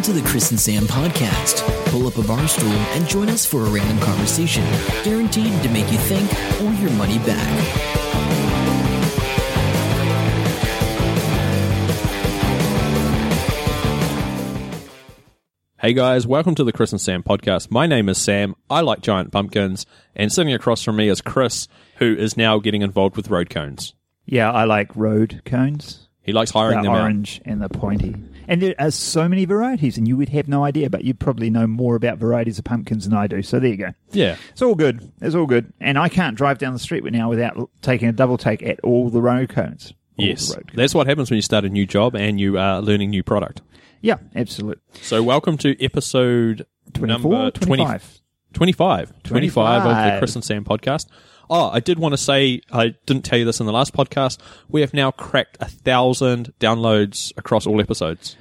Welcome 0.00 0.14
to 0.14 0.22
the 0.22 0.30
Chris 0.30 0.50
and 0.50 0.58
Sam 0.58 0.84
podcast. 0.84 1.60
Pull 1.90 2.06
up 2.06 2.16
a 2.16 2.22
bar 2.22 2.48
stool 2.48 2.70
and 2.70 3.06
join 3.06 3.28
us 3.28 3.44
for 3.44 3.60
a 3.66 3.68
random 3.68 3.98
conversation, 3.98 4.64
guaranteed 5.04 5.62
to 5.62 5.68
make 5.68 5.92
you 5.92 5.98
think 5.98 6.32
or 6.62 6.72
your 6.80 6.90
money 6.92 7.18
back. 7.18 7.46
Hey 15.82 15.92
guys, 15.92 16.26
welcome 16.26 16.54
to 16.54 16.64
the 16.64 16.72
Chris 16.72 16.92
and 16.92 17.00
Sam 17.00 17.22
podcast. 17.22 17.70
My 17.70 17.86
name 17.86 18.08
is 18.08 18.16
Sam. 18.16 18.54
I 18.70 18.80
like 18.80 19.02
giant 19.02 19.32
pumpkins, 19.32 19.84
and 20.16 20.32
sitting 20.32 20.54
across 20.54 20.82
from 20.82 20.96
me 20.96 21.10
is 21.10 21.20
Chris, 21.20 21.68
who 21.96 22.16
is 22.16 22.38
now 22.38 22.58
getting 22.58 22.80
involved 22.80 23.18
with 23.18 23.28
road 23.28 23.50
cones. 23.50 23.92
Yeah, 24.24 24.50
I 24.50 24.64
like 24.64 24.96
road 24.96 25.42
cones. 25.44 26.08
He 26.22 26.32
likes 26.32 26.52
hiring 26.52 26.78
the 26.78 26.84
them 26.84 26.92
out. 26.92 27.02
orange 27.02 27.42
and 27.44 27.60
the 27.60 27.68
pointy. 27.68 28.14
And 28.50 28.60
there 28.60 28.74
are 28.80 28.90
so 28.90 29.28
many 29.28 29.44
varieties, 29.44 29.96
and 29.96 30.08
you 30.08 30.16
would 30.16 30.30
have 30.30 30.48
no 30.48 30.64
idea, 30.64 30.90
but 30.90 31.04
you 31.04 31.14
probably 31.14 31.50
know 31.50 31.68
more 31.68 31.94
about 31.94 32.18
varieties 32.18 32.58
of 32.58 32.64
pumpkins 32.64 33.08
than 33.08 33.16
I 33.16 33.28
do. 33.28 33.42
So 33.42 33.60
there 33.60 33.70
you 33.70 33.76
go. 33.76 33.90
Yeah, 34.10 34.38
It's 34.50 34.60
all 34.60 34.74
good. 34.74 35.08
It's 35.20 35.36
all 35.36 35.46
good. 35.46 35.72
And 35.80 35.96
I 35.96 36.08
can't 36.08 36.36
drive 36.36 36.58
down 36.58 36.72
the 36.72 36.80
street 36.80 37.04
now 37.04 37.28
without 37.28 37.70
taking 37.80 38.08
a 38.08 38.12
double 38.12 38.36
take 38.38 38.64
at 38.64 38.80
all 38.80 39.08
the 39.08 39.22
road 39.22 39.50
cones. 39.50 39.94
All 40.18 40.24
yes. 40.24 40.50
road 40.50 40.66
cones. 40.66 40.76
That's 40.76 40.94
what 40.96 41.06
happens 41.06 41.30
when 41.30 41.36
you 41.36 41.42
start 41.42 41.64
a 41.64 41.68
new 41.68 41.86
job 41.86 42.16
and 42.16 42.40
you 42.40 42.58
are 42.58 42.82
learning 42.82 43.10
new 43.10 43.22
product. 43.22 43.62
Yeah, 44.00 44.16
absolutely. 44.34 44.82
So, 44.94 45.22
welcome 45.22 45.56
to 45.58 45.80
episode 45.80 46.66
24, 46.94 47.06
number 47.06 47.50
20 47.52 47.84
25. 47.84 48.20
25. 48.52 49.22
25 49.22 49.86
of 49.86 50.12
the 50.12 50.18
Chris 50.18 50.34
and 50.34 50.44
Sam 50.44 50.64
podcast. 50.64 51.06
Oh, 51.52 51.68
I 51.68 51.80
did 51.80 51.98
want 51.98 52.12
to 52.12 52.16
say, 52.16 52.62
I 52.70 52.94
didn't 53.06 53.24
tell 53.24 53.36
you 53.36 53.44
this 53.44 53.58
in 53.58 53.66
the 53.66 53.72
last 53.72 53.92
podcast. 53.92 54.38
We 54.68 54.82
have 54.82 54.94
now 54.94 55.10
cracked 55.10 55.56
a 55.58 55.66
thousand 55.66 56.52
downloads 56.60 57.36
across 57.36 57.66
all 57.66 57.80
episodes. 57.80 58.36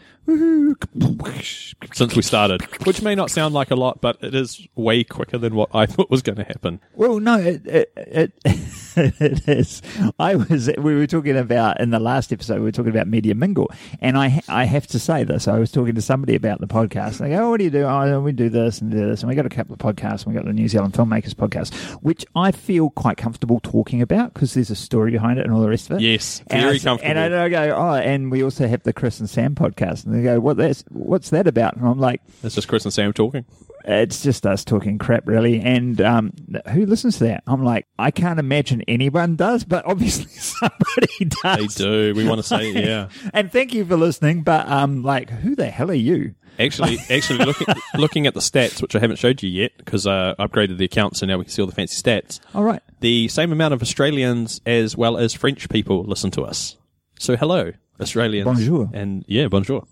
Since 1.94 2.16
we 2.16 2.22
started, 2.22 2.62
which 2.86 3.02
may 3.02 3.16
not 3.16 3.32
sound 3.32 3.54
like 3.54 3.72
a 3.72 3.76
lot, 3.76 4.02
but 4.02 4.18
it 4.22 4.36
is 4.36 4.68
way 4.76 5.04
quicker 5.04 5.38
than 5.38 5.56
what 5.56 5.70
I 5.74 5.86
thought 5.86 6.10
was 6.10 6.22
going 6.22 6.38
to 6.38 6.44
happen. 6.44 6.80
Well, 6.94 7.20
no, 7.20 7.40
it, 7.40 7.66
it, 7.66 7.94
it, 7.96 8.34
it 9.20 9.48
is. 9.48 9.82
I 10.20 10.36
was, 10.36 10.70
we 10.78 10.96
were 10.96 11.08
talking 11.08 11.38
about, 11.38 11.80
in 11.80 11.90
the 11.90 12.00
last 12.00 12.34
episode, 12.34 12.56
we 12.56 12.66
were 12.66 12.72
talking 12.72 12.92
about 12.92 13.08
Media 13.08 13.34
Mingle. 13.34 13.72
And 14.02 14.18
I, 14.18 14.42
I 14.48 14.66
have 14.66 14.88
to 14.88 15.00
say 15.00 15.24
this. 15.24 15.48
I 15.48 15.58
was 15.58 15.72
talking 15.72 15.96
to 15.96 16.02
somebody 16.02 16.36
about 16.36 16.60
the 16.60 16.68
podcast. 16.68 17.20
And 17.20 17.32
they 17.32 17.36
go, 17.36 17.46
oh, 17.46 17.50
what 17.52 17.58
do 17.60 17.64
you 17.64 17.70
do? 17.70 17.84
Oh, 17.84 18.20
we 18.20 18.32
do 18.32 18.50
this 18.50 18.82
and 18.82 18.92
do 18.92 19.08
this. 19.08 19.22
And 19.22 19.30
we 19.30 19.36
got 19.36 19.46
a 19.46 19.50
couple 19.50 19.74
of 19.74 19.80
podcasts. 19.80 20.26
And 20.26 20.34
we 20.34 20.34
got 20.34 20.46
the 20.46 20.54
New 20.54 20.68
Zealand 20.68 20.94
Filmmakers 20.94 21.34
podcast, 21.34 21.74
which 22.02 22.26
I 22.36 22.52
feel 22.52 22.90
quite 22.90 23.18
comfortable 23.18 23.60
talking 23.62 24.02
about 24.02 24.34
because 24.34 24.54
there's 24.54 24.70
a 24.70 24.76
story 24.76 25.12
behind 25.12 25.40
it 25.40 25.46
and 25.46 25.54
all 25.54 25.62
the 25.62 25.70
rest 25.70 25.90
of 25.90 25.98
it. 25.98 26.02
Yes, 26.02 26.44
And 26.48 26.62
very 26.64 26.80
comfortable. 26.80 27.18
And 27.18 27.36
I 27.36 27.50
go, 27.50 27.76
oh, 27.76 27.94
and 27.94 28.32
we 28.32 28.44
also 28.44 28.68
have 28.68 28.84
the 28.84 28.94
Chris 28.94 29.20
and 29.20 29.30
Sam 29.30 29.56
podcast. 29.56 30.06
And 30.06 30.14
they 30.16 30.24
go, 30.24 30.40
what 30.40 30.58
that's, 30.58 30.84
what's 30.90 31.30
that 31.30 31.48
about? 31.48 31.78
And 31.78 31.88
I'm 31.88 32.00
like, 32.00 32.22
It's 32.44 32.56
just 32.56 32.68
Chris 32.68 32.84
and 32.86 32.94
Sam 32.94 33.14
talking. 33.14 33.46
It's 33.86 34.22
just 34.22 34.46
us 34.46 34.64
talking 34.64 34.98
crap, 34.98 35.28
really. 35.28 35.60
And 35.62 36.00
um, 36.02 36.34
who 36.72 36.86
listens 36.86 37.18
to 37.18 37.26
that? 37.26 37.44
I'm 37.48 37.64
like, 37.64 37.88
I 37.98 38.12
can't 38.12 38.40
imagine 38.40 38.84
anyone 38.88 39.36
does, 39.36 39.64
but 39.64 39.86
obviously 39.86 40.26
somebody 40.32 41.26
does. 41.44 41.76
They 41.76 41.84
do. 41.84 42.14
We 42.16 42.28
want 42.28 42.40
to 42.40 42.48
say, 42.48 42.72
yeah. 42.72 43.10
And 43.34 43.52
thank 43.52 43.74
you 43.74 43.86
for 43.86 43.98
listening. 43.98 44.44
But 44.44 44.68
um, 44.68 45.04
like, 45.04 45.30
who 45.30 45.56
the 45.56 45.68
hell 45.70 45.92
are 45.92 45.96
you? 45.96 46.36
Actually, 46.60 46.98
actually, 47.10 47.46
looking 47.46 47.68
looking 47.96 48.28
at 48.28 48.34
the 48.34 48.42
stats, 48.42 48.82
which 48.82 48.96
I 48.96 49.00
haven't 49.00 49.16
showed 49.16 49.42
you 49.42 49.50
yet, 49.50 49.72
because 49.78 50.06
uh, 50.06 50.36
I 50.38 50.46
upgraded 50.46 50.78
the 50.78 50.86
account, 50.86 51.16
so 51.16 51.26
now 51.26 51.38
we 51.38 51.46
can 51.46 51.52
see 51.52 51.62
all 51.62 51.68
the 51.68 51.76
fancy 51.76 52.02
stats. 52.02 52.42
All 52.54 52.64
right. 52.64 52.82
The 53.00 53.30
same 53.30 53.54
amount 53.54 53.74
of 53.74 53.82
Australians 53.82 54.60
as 54.66 54.98
well 54.98 55.18
as 55.18 55.34
French 55.34 55.70
people 55.70 56.04
listen 56.04 56.32
to 56.32 56.44
us. 56.44 56.76
So 57.18 57.38
hello, 57.38 57.72
Australians. 58.02 58.46
Bonjour. 58.46 58.90
And 58.94 59.24
yeah, 59.28 59.48
bonjour. 59.48 59.88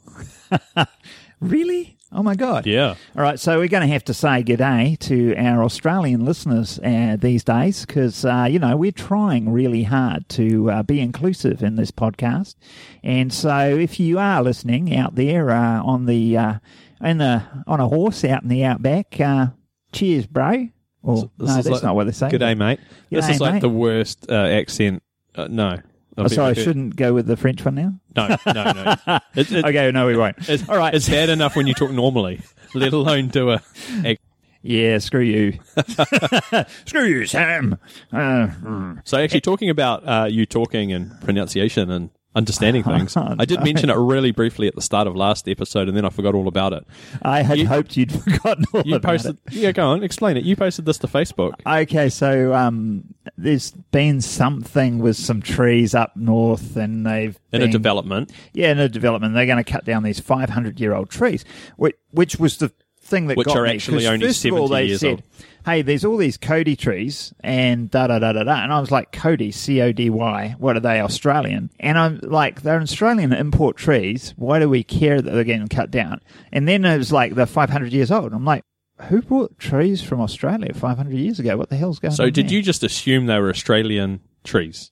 Really? 1.40 1.97
Oh 2.12 2.24
my 2.24 2.36
god. 2.36 2.66
Yeah. 2.66 2.96
All 3.18 3.22
right, 3.22 3.38
so 3.38 3.58
we're 3.60 3.68
going 3.68 3.86
to 3.86 3.92
have 3.94 4.06
to 4.06 4.14
say 4.14 4.42
g'day 4.42 4.98
to 5.00 5.36
our 5.36 5.62
Australian 5.64 6.24
listeners 6.24 6.80
uh, 6.80 7.18
these 7.20 7.44
days 7.44 7.86
because, 7.86 8.24
uh, 8.24 8.48
you 8.50 8.60
know, 8.60 8.78
we're 8.78 8.94
trying 8.94 9.52
really 9.52 9.84
hard 9.84 10.28
to 10.30 10.72
uh, 10.72 10.84
be 10.84 11.02
inclusive 11.02 11.62
in 11.62 11.76
this 11.76 11.92
podcast. 11.92 12.56
And 13.04 13.34
so 13.34 13.58
if 13.60 14.00
you 14.00 14.20
are 14.20 14.42
listening 14.42 14.96
out 14.96 15.16
there 15.16 15.50
uh, 15.52 15.84
on 15.84 16.06
the, 16.06 16.38
uh, 16.38 16.54
in 17.02 17.18
the, 17.18 17.44
on 17.68 17.82
a 17.82 17.90
horse 17.90 18.24
out 18.24 18.42
in 18.42 18.48
the 18.50 18.64
outback, 18.64 19.20
uh, 19.20 19.48
cheers, 19.92 20.26
bro. 20.28 20.70
Or, 21.04 21.30
This 21.38 21.48
no, 21.50 21.56
that's 21.56 21.68
like- 21.70 21.84
not 21.84 21.96
what 21.96 22.06
they 22.06 22.14
say. 22.14 22.30
Good 22.30 22.40
day, 22.40 22.56
mate. 22.56 22.80
this 23.10 23.26
G'day, 23.26 23.32
is 23.32 23.42
like 23.42 23.54
mate. 23.56 23.62
the 23.62 23.70
worst 23.70 24.32
uh, 24.32 24.34
accent. 24.34 25.04
Uh, 25.36 25.48
no. 25.50 25.78
Oh, 26.18 26.28
sorry, 26.28 26.52
I 26.52 26.54
shouldn't 26.54 26.96
go 26.96 27.14
with 27.14 27.28
the 27.28 27.38
French 27.38 27.64
one 27.64 27.76
now. 27.76 27.94
No, 28.16 28.36
no, 28.48 28.96
no. 29.06 29.20
Okay, 29.38 29.92
no, 29.92 30.08
we 30.08 30.18
won't. 30.18 30.38
it's, 30.50 30.68
All 30.68 30.78
right. 30.78 30.94
It's 30.94 31.08
bad 31.08 31.30
enough 31.30 31.56
when 31.56 31.68
you 31.68 31.76
talk 31.76 31.92
normally, 31.92 32.42
let 32.74 32.94
alone 32.94 33.28
do 33.28 33.52
a. 33.52 33.62
a 34.04 34.18
Yeah, 34.64 34.98
screw 34.98 35.22
you. 35.22 35.60
screw 36.86 37.06
you, 37.06 37.26
Sam. 37.28 37.78
Uh, 38.12 38.18
mm. 38.18 39.02
So 39.04 39.18
actually, 39.20 39.42
talking 39.42 39.70
about 39.70 40.08
uh, 40.08 40.26
you 40.30 40.46
talking 40.48 40.92
and 40.92 41.20
pronunciation 41.22 41.92
and 41.92 42.10
understanding 42.38 42.84
things, 42.94 43.18
I 43.18 43.44
did 43.46 43.64
mention 43.64 43.90
it 43.90 43.96
really 43.96 44.32
briefly 44.32 44.68
at 44.68 44.76
the 44.76 44.82
start 44.82 45.08
of 45.08 45.16
last 45.16 45.50
episode, 45.50 45.88
and 45.88 45.98
then 45.98 46.06
I 46.06 46.10
forgot 46.10 46.36
all 46.36 46.48
about 46.48 46.72
it. 46.74 46.86
I 47.22 47.42
had 47.42 47.58
You- 47.58 47.68
hoped 47.68 47.98
you'd 47.98 48.12
forgotten 48.24 48.66
all 48.74 48.84
You 48.86 48.96
about 48.96 49.10
posted, 49.10 49.38
it. 49.48 49.54
yeah, 49.54 49.72
go 49.72 49.88
on, 49.88 50.04
explain 50.04 50.38
it. 50.38 50.44
You 50.44 50.56
posted 50.56 50.86
this 50.86 50.98
to 51.00 51.08
Facebook. 51.08 51.54
Okay, 51.66 52.10
so 52.10 52.54
um, 52.54 53.04
there's 53.38 53.72
been 53.92 54.22
something 54.22 55.00
with 55.00 55.18
some 55.18 55.42
trees 55.42 55.94
up 55.96 56.16
north, 56.16 56.78
and 56.78 57.06
they've 57.06 57.38
In 57.52 57.62
a 57.62 57.68
development, 57.68 58.32
Yeah, 58.54 58.72
in 58.72 58.80
a 58.80 58.88
development, 58.88 59.34
they're 59.34 59.46
going 59.46 59.64
to 59.64 59.70
cut 59.70 59.84
down 59.86 60.04
these 60.04 60.20
500 60.20 60.80
year 60.80 60.94
old 60.94 61.10
trees, 61.10 61.44
which, 61.76 61.96
which 62.12 62.38
was 62.38 62.58
the 62.58 62.72
thing 63.08 63.28
that 63.28 63.38
Which 63.38 63.48
got 63.48 63.58
are 63.58 63.64
me, 63.64 63.72
actually 63.72 64.08
only 64.08 64.28
first 64.28 64.46
of 64.46 64.54
all, 64.54 64.68
70 64.68 64.76
they 64.76 64.88
years 64.90 65.00
said, 65.00 65.10
old. 65.10 65.24
"Hey, 65.66 65.82
there's 65.82 66.06
all 66.06 66.18
these 66.18 66.38
Cody 66.38 66.76
trees 66.76 67.34
and 67.42 67.90
da 67.90 68.08
da 68.08 68.20
da 68.20 68.34
da 68.34 68.44
da," 68.44 68.64
and 68.64 68.72
I 68.72 68.80
was 68.80 68.92
like, 68.92 69.12
"Cody, 69.12 69.52
C 69.52 69.82
O 69.82 69.92
D 69.92 70.10
Y, 70.10 70.56
what 70.60 70.76
are 70.76 70.80
they 70.82 71.00
Australian?" 71.00 71.70
And 71.80 71.98
I'm 71.98 72.20
like, 72.22 72.62
"They're 72.62 72.80
Australian 72.82 73.34
import 73.34 73.78
trees. 73.78 74.34
Why 74.38 74.60
do 74.60 74.70
we 74.70 74.84
care 74.84 75.22
that 75.22 75.32
they're 75.32 75.44
getting 75.44 75.68
cut 75.68 75.90
down?" 75.92 76.22
And 76.52 76.68
then 76.68 76.86
it 76.86 76.98
was 76.98 77.12
like 77.12 77.36
they're 77.36 77.46
500 77.46 77.92
years 77.94 78.12
old. 78.12 78.34
I'm 78.34 78.46
like. 78.46 78.64
Who 79.10 79.22
brought 79.22 79.60
trees 79.60 80.02
from 80.02 80.22
Australia 80.22 80.74
500 80.74 81.14
years 81.14 81.38
ago? 81.38 81.56
What 81.56 81.70
the 81.70 81.76
hell's 81.76 82.00
going 82.00 82.14
so 82.16 82.24
on? 82.24 82.28
So 82.30 82.32
did 82.32 82.48
there? 82.48 82.56
you 82.56 82.64
just 82.64 82.82
assume 82.82 83.28
they 83.28 83.38
were 83.40 83.52
Australian 83.52 84.22
trees 84.44 84.90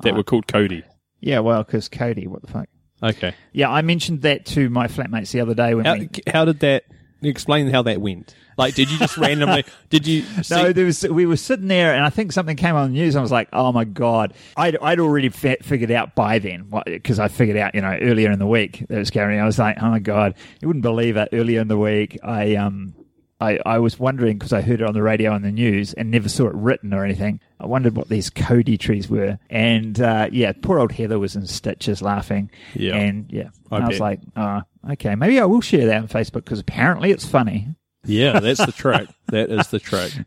that 0.00 0.14
Uh, 0.14 0.16
were 0.16 0.22
called 0.22 0.46
Cody? 0.46 0.82
Yeah, 1.20 1.40
well, 1.40 1.62
because 1.62 1.90
Cody, 1.90 2.26
what 2.26 2.40
the 2.40 2.48
fuck? 2.48 2.70
Okay. 3.02 3.34
Yeah, 3.52 3.68
I 3.70 3.82
mentioned 3.82 4.22
that 4.22 4.46
to 4.46 4.70
my 4.70 4.86
flatmates 4.86 5.30
the 5.30 5.40
other 5.40 5.52
day 5.52 5.74
when 5.74 5.84
How, 5.84 5.96
we. 5.96 6.08
how 6.26 6.46
did 6.46 6.60
that? 6.60 6.84
Explain 7.22 7.68
how 7.70 7.82
that 7.82 8.00
went. 8.00 8.34
Like, 8.58 8.74
did 8.74 8.90
you 8.90 8.98
just 8.98 9.16
randomly? 9.16 9.64
Did 9.88 10.06
you? 10.06 10.22
See, 10.42 10.54
No, 10.54 10.72
there 10.72 10.84
was. 10.84 11.02
We 11.02 11.24
were 11.24 11.38
sitting 11.38 11.68
there, 11.68 11.94
and 11.94 12.04
I 12.04 12.10
think 12.10 12.32
something 12.32 12.56
came 12.56 12.74
on 12.74 12.92
the 12.92 12.98
news. 12.98 13.14
And 13.14 13.20
I 13.20 13.22
was 13.22 13.32
like, 13.32 13.48
"Oh 13.52 13.72
my 13.72 13.84
god!" 13.84 14.34
I'd, 14.58 14.76
I'd 14.76 15.00
already 15.00 15.30
fi- 15.30 15.56
figured 15.62 15.90
out 15.90 16.14
by 16.14 16.38
then 16.38 16.70
because 16.84 17.18
I 17.18 17.28
figured 17.28 17.56
out, 17.56 17.74
you 17.74 17.80
know, 17.80 17.96
earlier 18.02 18.30
in 18.30 18.38
the 18.38 18.46
week 18.46 18.84
that 18.88 18.96
it 18.96 18.98
was 18.98 19.10
going. 19.10 19.40
I 19.40 19.46
was 19.46 19.58
like, 19.58 19.78
"Oh 19.80 19.88
my 19.88 20.00
god!" 20.00 20.34
You 20.60 20.68
wouldn't 20.68 20.82
believe 20.82 21.16
it. 21.16 21.30
Earlier 21.32 21.60
in 21.62 21.68
the 21.68 21.78
week, 21.78 22.18
I 22.22 22.56
um, 22.56 22.94
I, 23.42 23.58
I 23.66 23.78
was 23.80 23.98
wondering 23.98 24.38
because 24.38 24.52
I 24.52 24.60
heard 24.60 24.80
it 24.80 24.86
on 24.86 24.94
the 24.94 25.02
radio 25.02 25.34
and 25.34 25.44
the 25.44 25.50
news 25.50 25.92
and 25.94 26.10
never 26.10 26.28
saw 26.28 26.46
it 26.46 26.54
written 26.54 26.94
or 26.94 27.04
anything. 27.04 27.40
I 27.58 27.66
wondered 27.66 27.96
what 27.96 28.08
these 28.08 28.30
Cody 28.30 28.78
trees 28.78 29.08
were, 29.08 29.38
and 29.50 30.00
uh, 30.00 30.28
yeah, 30.30 30.52
poor 30.52 30.78
old 30.78 30.92
Heather 30.92 31.18
was 31.18 31.34
in 31.34 31.46
stitches 31.46 32.00
laughing. 32.02 32.50
Yeah. 32.74 32.94
and 32.94 33.26
yeah, 33.30 33.48
I 33.70 33.78
I, 33.78 33.88
was 33.88 34.00
like, 34.00 34.20
"Oh, 34.36 34.62
okay, 34.92 35.16
maybe 35.16 35.40
I 35.40 35.44
will 35.44 35.60
share 35.60 35.86
that 35.86 36.02
on 36.02 36.08
Facebook 36.08 36.44
because 36.44 36.60
apparently 36.60 37.10
it's 37.10 37.26
funny." 37.26 37.74
yeah, 38.04 38.38
that's 38.40 38.64
the 38.64 38.72
trick. 38.72 39.08
That 39.28 39.50
is 39.50 39.68
the 39.68 39.80
trick. 39.80 40.12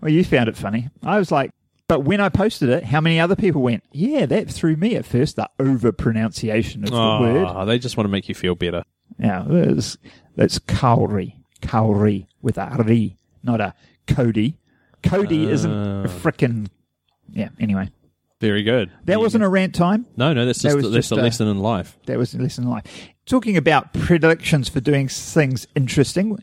Well, 0.00 0.12
you 0.12 0.22
found 0.22 0.48
it 0.48 0.56
funny. 0.56 0.90
I 1.02 1.18
was 1.18 1.32
like, 1.32 1.50
but 1.88 2.04
when 2.04 2.20
I 2.20 2.28
posted 2.28 2.68
it, 2.68 2.84
how 2.84 3.00
many 3.00 3.18
other 3.18 3.34
people 3.34 3.62
went, 3.62 3.82
yeah, 3.90 4.26
that 4.26 4.48
threw 4.48 4.76
me 4.76 4.94
at 4.94 5.04
first, 5.04 5.34
the 5.34 5.50
over 5.58 5.90
pronunciation 5.90 6.84
of 6.84 6.90
the 6.90 7.18
word. 7.20 7.44
Oh, 7.48 7.64
they 7.64 7.80
just 7.80 7.96
want 7.96 8.04
to 8.04 8.10
make 8.12 8.28
you 8.28 8.34
feel 8.36 8.54
better. 8.54 8.84
Yeah, 9.18 9.44
it's, 9.48 9.98
it's 10.36 10.60
Kauri. 10.60 11.37
Kauri 11.62 12.28
with 12.42 12.58
a 12.58 12.82
re, 12.84 13.16
not 13.42 13.60
a 13.60 13.74
Cody. 14.06 14.58
Cody 15.02 15.46
uh, 15.46 15.50
isn't 15.50 15.70
Oh. 15.72 16.02
a 16.04 16.08
frickin' 16.08 16.68
yeah, 17.30 17.48
anyway. 17.60 17.90
Very 18.40 18.62
good. 18.62 18.90
That 19.04 19.18
wasn't 19.20 19.42
a 19.44 19.48
rant 19.48 19.74
time. 19.74 20.06
No, 20.16 20.32
no, 20.32 20.46
that's 20.46 20.62
that 20.62 20.68
just 20.68 20.76
was 20.76 20.84
that's 20.92 21.08
just 21.08 21.12
a 21.12 21.16
a- 21.16 21.22
lesson 21.22 21.48
in 21.48 21.58
life. 21.58 21.98
That 22.06 22.18
was 22.18 22.34
a 22.34 22.38
lesson 22.38 22.64
in 22.64 22.70
life. 22.70 22.84
Talking 23.26 23.56
about 23.56 23.92
predictions 23.92 24.68
for 24.68 24.80
doing 24.80 25.08
things 25.08 25.66
interesting, 25.74 26.38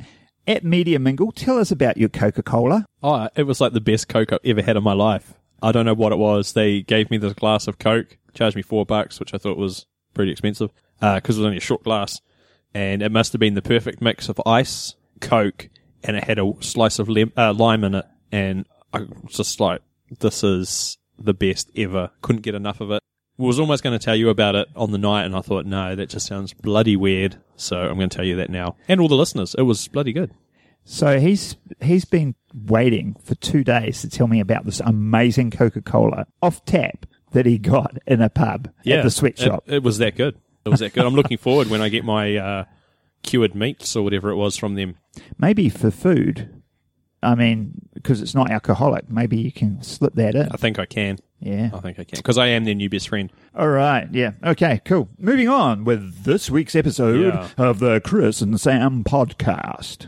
at 0.45 0.63
Media 0.63 0.99
Mingle, 0.99 1.31
tell 1.31 1.57
us 1.57 1.71
about 1.71 1.97
your 1.97 2.09
Coca 2.09 2.43
Cola. 2.43 2.85
Oh, 3.01 3.29
it 3.35 3.43
was 3.43 3.59
like 3.61 3.73
the 3.73 3.81
best 3.81 4.07
Coke 4.09 4.31
I've 4.33 4.39
ever 4.45 4.61
had 4.61 4.75
in 4.77 4.83
my 4.83 4.93
life. 4.93 5.33
I 5.63 5.71
don't 5.71 5.85
know 5.85 5.93
what 5.95 6.11
it 6.11 6.17
was. 6.19 6.53
They 6.53 6.81
gave 6.81 7.09
me 7.09 7.17
this 7.17 7.33
glass 7.33 7.67
of 7.67 7.79
Coke, 7.79 8.17
charged 8.33 8.55
me 8.55 8.61
four 8.61 8.85
bucks, 8.85 9.19
which 9.19 9.33
I 9.33 9.37
thought 9.37 9.57
was 9.57 9.85
pretty 10.13 10.31
expensive 10.31 10.69
uh, 11.01 11.15
because 11.15 11.37
it 11.37 11.39
was 11.41 11.45
only 11.45 11.57
a 11.57 11.61
short 11.61 11.83
glass, 11.83 12.19
and 12.73 13.01
it 13.01 13.11
must 13.11 13.31
have 13.31 13.39
been 13.39 13.53
the 13.55 13.61
perfect 13.61 14.01
mix 14.01 14.27
of 14.29 14.39
ice, 14.45 14.95
Coke, 15.21 15.69
and 16.03 16.15
it 16.17 16.23
had 16.23 16.39
a 16.39 16.53
slice 16.61 16.99
of 16.99 17.09
uh, 17.09 17.53
lime 17.53 17.83
in 17.83 17.95
it, 17.95 18.05
and 18.31 18.65
I 18.93 18.99
was 19.01 19.33
just 19.35 19.59
like, 19.59 19.81
this 20.19 20.43
is 20.43 20.97
the 21.17 21.33
best 21.33 21.69
ever. 21.75 22.11
Couldn't 22.21 22.41
get 22.41 22.55
enough 22.55 22.81
of 22.81 22.91
it. 22.91 23.01
was 23.37 23.59
almost 23.59 23.83
going 23.83 23.97
to 23.97 24.03
tell 24.03 24.15
you 24.15 24.29
about 24.29 24.55
it 24.55 24.67
on 24.75 24.91
the 24.91 24.97
night, 24.97 25.25
and 25.25 25.35
I 25.35 25.41
thought, 25.41 25.65
no, 25.65 25.95
that 25.95 26.09
just 26.09 26.27
sounds 26.27 26.53
bloody 26.53 26.95
weird. 26.95 27.37
So 27.55 27.77
I'm 27.77 27.95
going 27.95 28.09
to 28.09 28.15
tell 28.15 28.25
you 28.25 28.35
that 28.37 28.49
now, 28.49 28.75
and 28.87 28.99
all 29.01 29.07
the 29.07 29.15
listeners. 29.15 29.55
It 29.57 29.63
was 29.63 29.87
bloody 29.87 30.13
good. 30.13 30.31
So 30.87 31.19
he's 31.19 31.55
he's 31.81 32.05
been 32.05 32.35
waiting 32.53 33.15
for 33.23 33.33
two 33.35 33.63
days 33.63 34.01
to 34.01 34.09
tell 34.09 34.27
me 34.27 34.39
about 34.39 34.65
this 34.65 34.79
amazing 34.81 35.49
Coca 35.49 35.81
Cola 35.81 36.27
off 36.43 36.63
tap 36.65 37.07
that 37.31 37.45
he 37.47 37.57
got 37.57 37.97
in 38.05 38.21
a 38.21 38.29
pub 38.29 38.69
at 38.85 39.03
the 39.03 39.09
sweatshop. 39.09 39.63
It, 39.65 39.75
it 39.75 39.83
was 39.83 39.97
that 39.97 40.15
good. 40.15 40.37
It 40.63 40.69
was 40.69 40.81
that 40.81 40.93
good. 40.93 41.03
I'm 41.03 41.15
looking 41.15 41.37
forward 41.37 41.69
when 41.69 41.81
I 41.81 41.89
get 41.89 42.05
my 42.05 42.37
uh, 42.37 42.65
cured 43.25 43.55
meats 43.55 43.95
or 43.95 44.03
whatever 44.03 44.29
it 44.29 44.35
was 44.35 44.55
from 44.57 44.75
them. 44.75 44.95
Maybe 45.37 45.69
for 45.69 45.91
food. 45.91 46.49
I 47.23 47.33
mean, 47.35 47.73
because 47.93 48.21
it's 48.21 48.35
not 48.35 48.51
alcoholic, 48.51 49.09
maybe 49.09 49.37
you 49.37 49.51
can 49.51 49.81
slip 49.81 50.13
that 50.15 50.35
in. 50.35 50.47
I 50.51 50.57
think 50.57 50.77
I 50.77 50.85
can. 50.85 51.17
Yeah. 51.39 51.71
I 51.73 51.79
think 51.79 51.99
I 51.99 52.03
can 52.03 52.17
because 52.17 52.37
I 52.37 52.47
am 52.47 52.65
their 52.65 52.75
new 52.75 52.89
best 52.89 53.09
friend. 53.09 53.31
All 53.55 53.67
right. 53.67 54.07
Yeah. 54.11 54.31
Okay. 54.43 54.79
Cool. 54.85 55.09
Moving 55.17 55.49
on 55.49 55.83
with 55.85 56.23
this 56.23 56.49
week's 56.49 56.75
episode 56.75 57.33
Yeah. 57.33 57.49
of 57.57 57.79
the 57.79 57.99
Chris 58.01 58.41
and 58.41 58.59
Sam 58.61 59.03
podcast. 59.03 60.07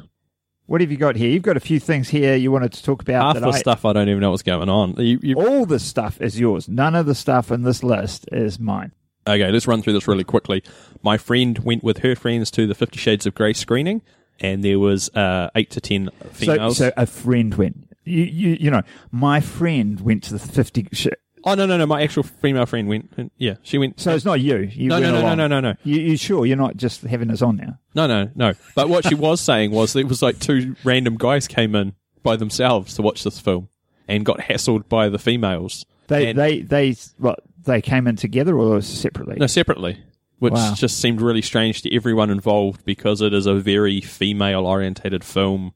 What 0.67 0.81
have 0.81 0.91
you 0.91 0.97
got 0.97 1.15
here? 1.15 1.29
You've 1.29 1.43
got 1.43 1.57
a 1.57 1.61
few 1.61 1.79
things 1.79 2.09
here 2.09 2.35
you 2.35 2.51
wanted 2.51 2.73
to 2.73 2.83
talk 2.83 3.01
about. 3.01 3.23
Half 3.23 3.33
that 3.35 3.39
the 3.41 3.55
I- 3.55 3.59
stuff 3.59 3.85
I 3.85 3.93
don't 3.93 4.09
even 4.09 4.19
know 4.21 4.31
what's 4.31 4.43
going 4.43 4.69
on. 4.69 4.95
You, 4.97 5.19
you, 5.23 5.35
All 5.35 5.65
the 5.65 5.79
stuff 5.79 6.21
is 6.21 6.39
yours. 6.39 6.67
None 6.67 6.93
of 6.93 7.05
the 7.05 7.15
stuff 7.15 7.51
in 7.51 7.63
this 7.63 7.83
list 7.83 8.27
is 8.31 8.59
mine. 8.59 8.91
Okay, 9.27 9.51
let's 9.51 9.67
run 9.67 9.81
through 9.81 9.93
this 9.93 10.07
really 10.07 10.23
quickly. 10.23 10.63
My 11.03 11.17
friend 11.17 11.59
went 11.59 11.83
with 11.83 11.99
her 11.99 12.15
friends 12.15 12.49
to 12.51 12.65
the 12.67 12.75
Fifty 12.75 12.97
Shades 12.97 13.25
of 13.25 13.35
Grey 13.35 13.53
screening, 13.53 14.01
and 14.39 14.63
there 14.63 14.79
was 14.79 15.09
uh, 15.15 15.49
eight 15.55 15.69
to 15.71 15.81
ten 15.81 16.09
So, 16.21 16.29
females. 16.33 16.77
so 16.77 16.91
a 16.97 17.05
friend 17.05 17.53
went. 17.55 17.89
You, 18.05 18.23
you, 18.23 18.57
you 18.59 18.71
know, 18.71 18.83
my 19.11 19.41
friend 19.41 19.99
went 19.99 20.23
to 20.23 20.33
the 20.33 20.39
fifty. 20.39 20.87
Sh- 20.93 21.07
oh 21.43 21.55
no, 21.55 21.65
no, 21.65 21.77
no! 21.77 21.85
My 21.85 22.01
actual 22.03 22.23
female 22.23 22.65
friend 22.65 22.87
went. 22.87 23.11
and- 23.17 23.31
Yeah, 23.37 23.55
she 23.63 23.77
went. 23.77 23.99
so 23.99 24.13
it's 24.15 24.23
not 24.25 24.39
you. 24.39 24.59
You 24.59 24.87
No, 24.87 24.99
no, 24.99 25.11
no, 25.11 25.21
no, 25.21 25.35
no, 25.35 25.47
no, 25.47 25.59
no. 25.59 25.75
You, 25.83 25.99
you 25.99 26.17
sure 26.17 26.45
you're 26.45 26.55
not 26.55 26.77
just 26.77 27.01
having 27.01 27.29
us 27.29 27.41
on 27.41 27.57
now? 27.57 27.77
no, 27.95 28.07
no, 28.07 28.29
no. 28.35 28.53
But 28.75 28.87
what 28.87 29.05
she 29.05 29.15
was 29.15 29.41
saying 29.41 29.71
was 29.71 29.91
that 29.93 29.99
it 29.99 30.07
was 30.07 30.21
like 30.21 30.39
two 30.39 30.75
random 30.85 31.17
guys 31.17 31.47
came 31.47 31.75
in 31.75 31.93
by 32.23 32.37
themselves 32.37 32.93
to 32.95 33.01
watch 33.01 33.23
this 33.25 33.39
film 33.41 33.67
and 34.07 34.25
got 34.25 34.39
hassled 34.39 34.87
by 34.87 35.09
the 35.09 35.19
females. 35.19 35.85
They, 36.07 36.27
And- 36.29 36.39
they, 36.39 36.61
they, 36.61 36.95
what? 37.17 37.39
They 37.67 37.81
came 37.81 38.07
in 38.07 38.15
together 38.15 38.57
or 38.57 38.81
separately? 38.81 39.35
No, 39.39 39.45
separately, 39.45 39.99
which 40.39 40.53
Wow. 40.53 40.73
just 40.75 40.99
seemed 40.99 41.21
really 41.21 41.41
strange 41.43 41.83
to 41.83 41.95
everyone 41.95 42.29
involved 42.31 42.83
because 42.85 43.21
it 43.21 43.33
is 43.33 43.45
a 43.45 43.53
very 43.55 44.01
female 44.01 44.65
orientated 44.65 45.23
film. 45.23 45.73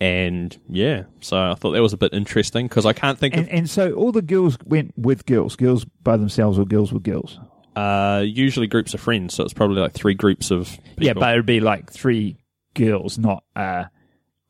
And 0.00 0.56
yeah, 0.68 1.04
so 1.20 1.36
I 1.52 1.54
thought 1.54 1.72
that 1.72 1.82
was 1.82 1.92
a 1.92 1.96
bit 1.96 2.12
interesting 2.12 2.66
because 2.66 2.86
I 2.86 2.92
can't 2.92 3.18
think 3.18 3.36
And, 3.36 3.48
and 3.50 3.70
so 3.70 3.92
all 3.92 4.10
the 4.10 4.22
girls 4.22 4.58
went 4.64 4.94
with 4.96 5.26
girls, 5.26 5.54
girls 5.54 5.84
by 6.02 6.16
themselves 6.16 6.58
or 6.58 6.64
girls 6.64 6.92
with 6.92 7.04
girls. 7.04 7.38
uh, 7.76 8.22
usually 8.26 8.66
groups 8.66 8.94
of 8.94 9.00
friends, 9.00 9.34
so 9.34 9.44
it's 9.44 9.52
probably 9.52 9.80
like 9.80 9.92
three 9.92 10.14
groups 10.14 10.50
of 10.50 10.70
people. 10.96 11.04
Yeah, 11.04 11.12
but 11.12 11.32
it'd 11.32 11.46
be 11.46 11.60
like 11.60 11.90
three 11.92 12.36
girls, 12.74 13.16
not 13.16 13.44
uh, 13.54 13.84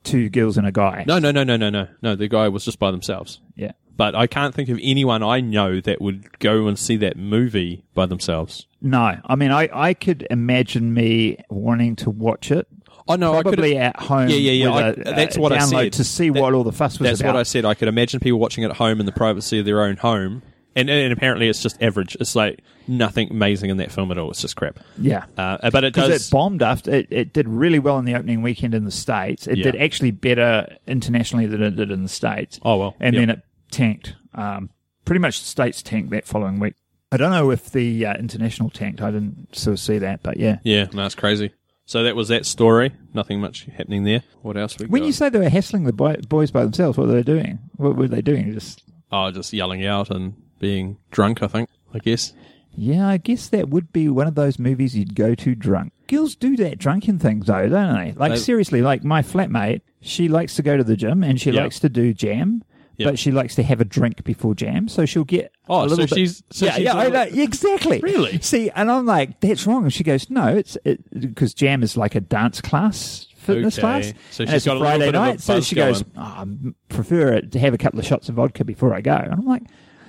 two 0.04 0.30
girls 0.30 0.56
and 0.56 0.66
a 0.66 0.72
guy. 0.72 1.04
no, 1.06 1.18
no, 1.18 1.30
no, 1.30 1.44
no, 1.44 1.56
no, 1.56 1.68
no, 1.70 1.86
no. 2.00 2.16
The 2.16 2.28
guy 2.28 2.48
was 2.48 2.64
just 2.64 2.78
by 2.78 2.90
themselves. 2.90 3.40
Yeah. 3.54 3.72
But 3.96 4.14
I 4.14 4.26
can't 4.26 4.54
think 4.54 4.68
of 4.68 4.78
anyone 4.82 5.22
I 5.22 5.40
know 5.40 5.80
that 5.80 6.00
would 6.00 6.38
go 6.38 6.66
and 6.66 6.78
see 6.78 6.96
that 6.96 7.16
movie 7.16 7.84
by 7.94 8.06
themselves. 8.06 8.66
No, 8.80 9.16
I 9.26 9.36
mean, 9.36 9.50
I, 9.50 9.68
I 9.72 9.94
could 9.94 10.26
imagine 10.30 10.94
me 10.94 11.38
wanting 11.50 11.96
to 11.96 12.10
watch 12.10 12.50
it. 12.50 12.66
Oh 13.08 13.16
no, 13.16 13.32
I 13.34 13.38
could. 13.42 13.54
Probably 13.54 13.76
at 13.76 13.98
home. 14.00 14.28
Yeah, 14.28 14.36
yeah, 14.36 14.52
yeah. 14.64 14.70
I- 14.72 14.88
a- 14.90 14.94
that's 15.16 15.36
a 15.36 15.40
what 15.40 15.52
I 15.52 15.58
said. 15.58 15.92
to 15.94 16.04
see 16.04 16.30
That- 16.30 16.40
what 16.40 16.54
all 16.54 16.64
the 16.64 16.72
fuss 16.72 16.98
was 16.98 17.08
That's 17.08 17.20
about. 17.20 17.34
what 17.34 17.40
I 17.40 17.42
said. 17.42 17.64
I 17.64 17.74
could 17.74 17.88
imagine 17.88 18.20
people 18.20 18.38
watching 18.38 18.64
it 18.64 18.70
at 18.70 18.76
home 18.76 19.00
in 19.00 19.06
the 19.06 19.12
privacy 19.12 19.58
of 19.58 19.64
their 19.66 19.82
own 19.82 19.96
home, 19.98 20.42
and 20.76 20.88
and 20.88 21.12
apparently 21.12 21.48
it's 21.48 21.62
just 21.62 21.82
average. 21.82 22.16
It's 22.20 22.34
like 22.36 22.60
nothing 22.88 23.30
amazing 23.30 23.70
in 23.70 23.76
that 23.78 23.90
film 23.92 24.10
at 24.12 24.18
all. 24.18 24.30
It's 24.30 24.40
just 24.40 24.56
crap. 24.56 24.78
Yeah. 24.98 25.24
Uh, 25.36 25.70
but 25.70 25.84
it 25.84 25.94
does. 25.94 26.28
it 26.28 26.30
bombed 26.32 26.62
after 26.62 26.92
it, 26.92 27.08
it 27.10 27.32
did 27.32 27.48
really 27.48 27.78
well 27.80 27.98
in 27.98 28.04
the 28.04 28.14
opening 28.14 28.40
weekend 28.42 28.72
in 28.74 28.84
the 28.84 28.90
states. 28.90 29.46
It 29.46 29.58
Yeah. 29.58 29.64
did 29.72 29.76
actually 29.76 30.12
better 30.12 30.76
internationally 30.86 31.46
than 31.46 31.62
it 31.62 31.76
did 31.76 31.90
in 31.90 32.02
the 32.04 32.08
states. 32.08 32.58
Oh, 32.64 32.76
well. 32.78 32.94
and 33.00 33.14
Yep. 33.14 33.20
then 33.20 33.30
it 33.30 33.42
tanked. 33.72 34.14
Um, 34.34 34.70
pretty 35.04 35.18
much 35.20 35.40
the 35.40 35.46
states 35.46 35.82
tanked 35.82 36.10
that 36.10 36.26
following 36.26 36.60
week. 36.60 36.74
I 37.10 37.16
don't 37.16 37.30
know 37.32 37.50
if 37.50 37.70
the 37.70 38.06
uh, 38.06 38.14
international 38.14 38.70
tanked. 38.70 39.02
I 39.02 39.10
didn't 39.10 39.54
sort 39.54 39.72
of 39.74 39.80
see 39.80 39.98
that, 39.98 40.22
but 40.22 40.36
yeah. 40.38 40.58
yeah, 40.62 40.86
no, 40.92 41.04
it's 41.04 41.14
crazy. 41.14 41.52
So 41.84 42.04
that 42.04 42.16
was 42.16 42.28
that 42.28 42.46
story. 42.46 42.92
Nothing 43.12 43.40
much 43.40 43.64
happening 43.76 44.04
there. 44.04 44.22
What 44.40 44.56
else 44.56 44.78
we 44.78 44.86
When 44.86 45.02
got? 45.02 45.06
you 45.06 45.12
say 45.12 45.28
they 45.28 45.40
were 45.40 45.48
hassling 45.50 45.84
the 45.84 45.92
boy, 45.92 46.14
boys 46.28 46.50
by 46.50 46.62
themselves, 46.62 46.96
what 46.96 47.08
were 47.08 47.14
they 47.14 47.22
doing? 47.22 47.58
What 47.76 47.96
were 47.96 48.08
they 48.08 48.22
doing? 48.22 48.52
Just 48.54 48.82
oh, 49.10 49.30
just 49.30 49.52
yelling 49.52 49.84
out 49.84 50.10
and 50.10 50.34
being 50.58 50.96
drunk. 51.10 51.42
I 51.42 51.48
think. 51.48 51.68
I 51.92 51.98
guess. 51.98 52.32
yeah, 52.74 53.06
I 53.06 53.18
guess 53.18 53.48
that 53.48 53.68
would 53.68 53.92
be 53.92 54.08
one 54.08 54.26
of 54.26 54.34
those 54.34 54.58
movies 54.58 54.96
you'd 54.96 55.14
go 55.14 55.34
to 55.34 55.54
drunk. 55.54 55.92
Girls 56.06 56.34
do 56.34 56.56
that 56.56 56.78
drunken 56.78 57.18
things 57.18 57.46
though, 57.46 57.68
don't 57.68 57.94
they? 57.94 58.12
Like 58.12 58.32
They- 58.32 58.38
seriously, 58.38 58.80
like 58.80 59.04
my 59.04 59.20
flatmate, 59.20 59.82
she 60.00 60.28
likes 60.28 60.54
to 60.56 60.62
go 60.62 60.78
to 60.78 60.84
the 60.84 60.96
gym 60.96 61.22
and 61.22 61.38
she 61.38 61.50
Yeah. 61.50 61.62
likes 61.64 61.80
to 61.80 61.90
do 61.90 62.14
jam. 62.14 62.62
Yeah. 62.96 63.06
But 63.10 63.18
she 63.18 63.30
likes 63.30 63.54
to 63.54 63.62
have 63.62 63.80
a 63.80 63.84
drink 63.84 64.22
before 64.22 64.54
jam, 64.54 64.86
so 64.88 65.06
she'll 65.06 65.24
get 65.24 65.50
Oh, 65.68 65.80
a 65.80 65.86
little 65.86 66.06
so 66.08 66.14
bit. 66.14 66.18
she's- 66.18 66.42
so 66.50 66.66
yeah, 66.66 66.72
she's 66.74 66.84
yeah, 66.84 66.96
I 66.96 67.02
doing 67.10 67.12
know, 67.36 67.42
exactly. 67.42 68.00
Really? 68.00 68.38
See, 68.40 68.70
and 68.70 68.90
I'm 68.90 69.06
like, 69.06 69.40
that's 69.40 69.66
wrong. 69.66 69.84
And 69.84 69.92
she 69.92 70.04
goes, 70.04 70.28
no, 70.28 70.48
it's 70.48 70.76
because 71.18 71.54
jam 71.54 71.82
is 71.82 71.96
like 71.96 72.14
a 72.14 72.20
dance 72.20 72.60
class, 72.60 73.26
fitness 73.36 73.78
Okay. 73.78 73.80
class. 73.80 74.12
So 74.30 74.44
she's 74.44 74.54
it's 74.54 74.64
got 74.66 74.76
a 74.76 74.80
little 74.80 74.88
Friday 74.90 75.06
bit 75.06 75.14
of 75.14 75.22
a 75.22 75.26
night. 75.26 75.40
so 75.40 75.60
she 75.62 75.74
goes, 75.74 76.02
oh, 76.16 76.20
I 76.20 76.44
prefer 76.90 77.32
it 77.32 77.52
to 77.52 77.58
have 77.58 77.72
a 77.74 77.78
couple 77.78 77.98
of 77.98 78.04
shots 78.06 78.28
of 78.28 78.34
vodka 78.34 78.64
before 78.64 78.94
I 78.94 79.00
go. 79.00 79.14
And 79.16 79.32
I'm 79.32 79.46
like, 79.46 79.62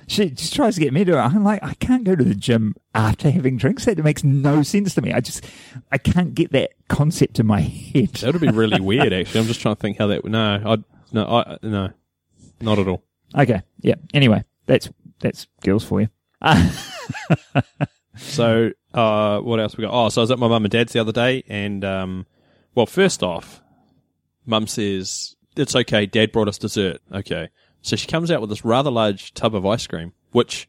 she 0.06 0.28
just 0.28 0.52
tries 0.54 0.74
to 0.74 0.82
get 0.82 0.92
me 0.92 1.02
to 1.04 1.12
it. 1.12 1.16
I'm 1.20 1.42
like, 1.42 1.64
I 1.64 1.72
can't 1.74 2.04
go 2.04 2.14
to 2.14 2.22
the 2.22 2.34
gym 2.34 2.74
after 2.94 3.30
having 3.30 3.56
drinks. 3.56 3.86
That 3.86 3.96
makes 4.04 4.22
no 4.22 4.62
sense 4.62 4.94
to 4.96 5.00
me. 5.02 5.12
I 5.14 5.20
just, 5.20 5.42
I 5.90 5.96
can't 5.96 6.34
get 6.34 6.52
that 6.52 6.72
concept 6.88 7.40
in 7.40 7.46
my 7.46 7.60
head. 7.94 8.08
That 8.16 8.34
would 8.34 8.42
be 8.42 8.48
really 8.50 8.80
weird. 8.82 9.14
Actually, 9.14 9.40
I'm 9.40 9.46
just 9.46 9.62
trying 9.62 9.76
to 9.76 9.80
think 9.80 9.96
how 9.96 10.08
that. 10.08 10.22
would 10.22 10.32
No, 10.32 10.60
I 10.66 10.76
no, 11.12 11.24
I 11.26 11.56
no, 11.62 11.88
not 12.60 12.78
at 12.78 12.88
all. 12.88 13.02
Okay, 13.36 13.62
yeah. 13.80 13.94
Anyway, 14.12 14.44
that's 14.66 14.88
that's 15.20 15.46
girls 15.62 15.84
for 15.84 16.00
you. 16.00 16.08
So, 18.16 18.70
uh, 18.92 19.40
what 19.40 19.58
else 19.58 19.76
we 19.76 19.82
got? 19.82 19.92
Oh, 19.92 20.08
so 20.08 20.20
I 20.20 20.22
was 20.22 20.30
at 20.30 20.38
my 20.38 20.46
mum 20.46 20.64
and 20.64 20.70
dad's 20.70 20.92
the 20.92 21.00
other 21.00 21.10
day, 21.10 21.42
and 21.48 21.84
um, 21.84 22.26
well, 22.76 22.86
first 22.86 23.24
off, 23.24 23.60
mum 24.46 24.68
says 24.68 25.34
it's 25.56 25.74
okay. 25.74 26.06
Dad 26.06 26.30
brought 26.30 26.46
us 26.46 26.56
dessert. 26.56 27.00
Okay, 27.12 27.48
so 27.82 27.96
she 27.96 28.06
comes 28.06 28.30
out 28.30 28.40
with 28.40 28.50
this 28.50 28.64
rather 28.64 28.90
large 28.90 29.34
tub 29.34 29.52
of 29.56 29.66
ice 29.66 29.88
cream, 29.88 30.12
which 30.30 30.68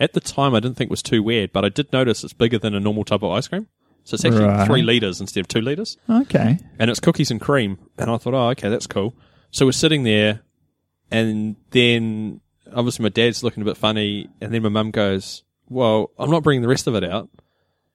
at 0.00 0.14
the 0.14 0.20
time 0.20 0.52
I 0.52 0.58
didn't 0.58 0.78
think 0.78 0.90
was 0.90 1.00
too 1.02 1.22
weird, 1.22 1.52
but 1.52 1.64
I 1.64 1.68
did 1.68 1.92
notice 1.92 2.24
it's 2.24 2.32
bigger 2.32 2.58
than 2.58 2.74
a 2.74 2.80
normal 2.80 3.04
tub 3.04 3.22
of 3.24 3.30
ice 3.30 3.46
cream. 3.46 3.68
So 4.02 4.14
it's 4.16 4.24
actually 4.24 4.46
Right. 4.46 4.66
three 4.66 4.82
liters 4.82 5.20
instead 5.20 5.40
of 5.40 5.46
two 5.48 5.60
liters, 5.60 5.96
Okay. 6.08 6.58
and 6.80 6.90
it's 6.90 6.98
cookies 6.98 7.30
and 7.30 7.40
cream. 7.40 7.78
And 7.98 8.10
I 8.10 8.16
thought, 8.16 8.34
oh, 8.34 8.48
okay, 8.50 8.68
that's 8.68 8.88
cool. 8.88 9.14
So 9.52 9.64
we're 9.66 9.72
sitting 9.72 10.02
there, 10.02 10.40
and 11.10 11.56
then 11.70 12.40
obviously 12.74 13.02
my 13.02 13.08
dad's 13.08 13.42
looking 13.42 13.62
a 13.62 13.66
bit 13.66 13.76
funny, 13.76 14.28
and 14.40 14.52
then 14.52 14.62
my 14.62 14.68
mum 14.68 14.90
goes, 14.90 15.42
"Well, 15.68 16.10
I'm 16.18 16.30
not 16.30 16.42
bringing 16.42 16.62
the 16.62 16.68
rest 16.68 16.86
of 16.86 16.94
it 16.94 17.04
out." 17.04 17.28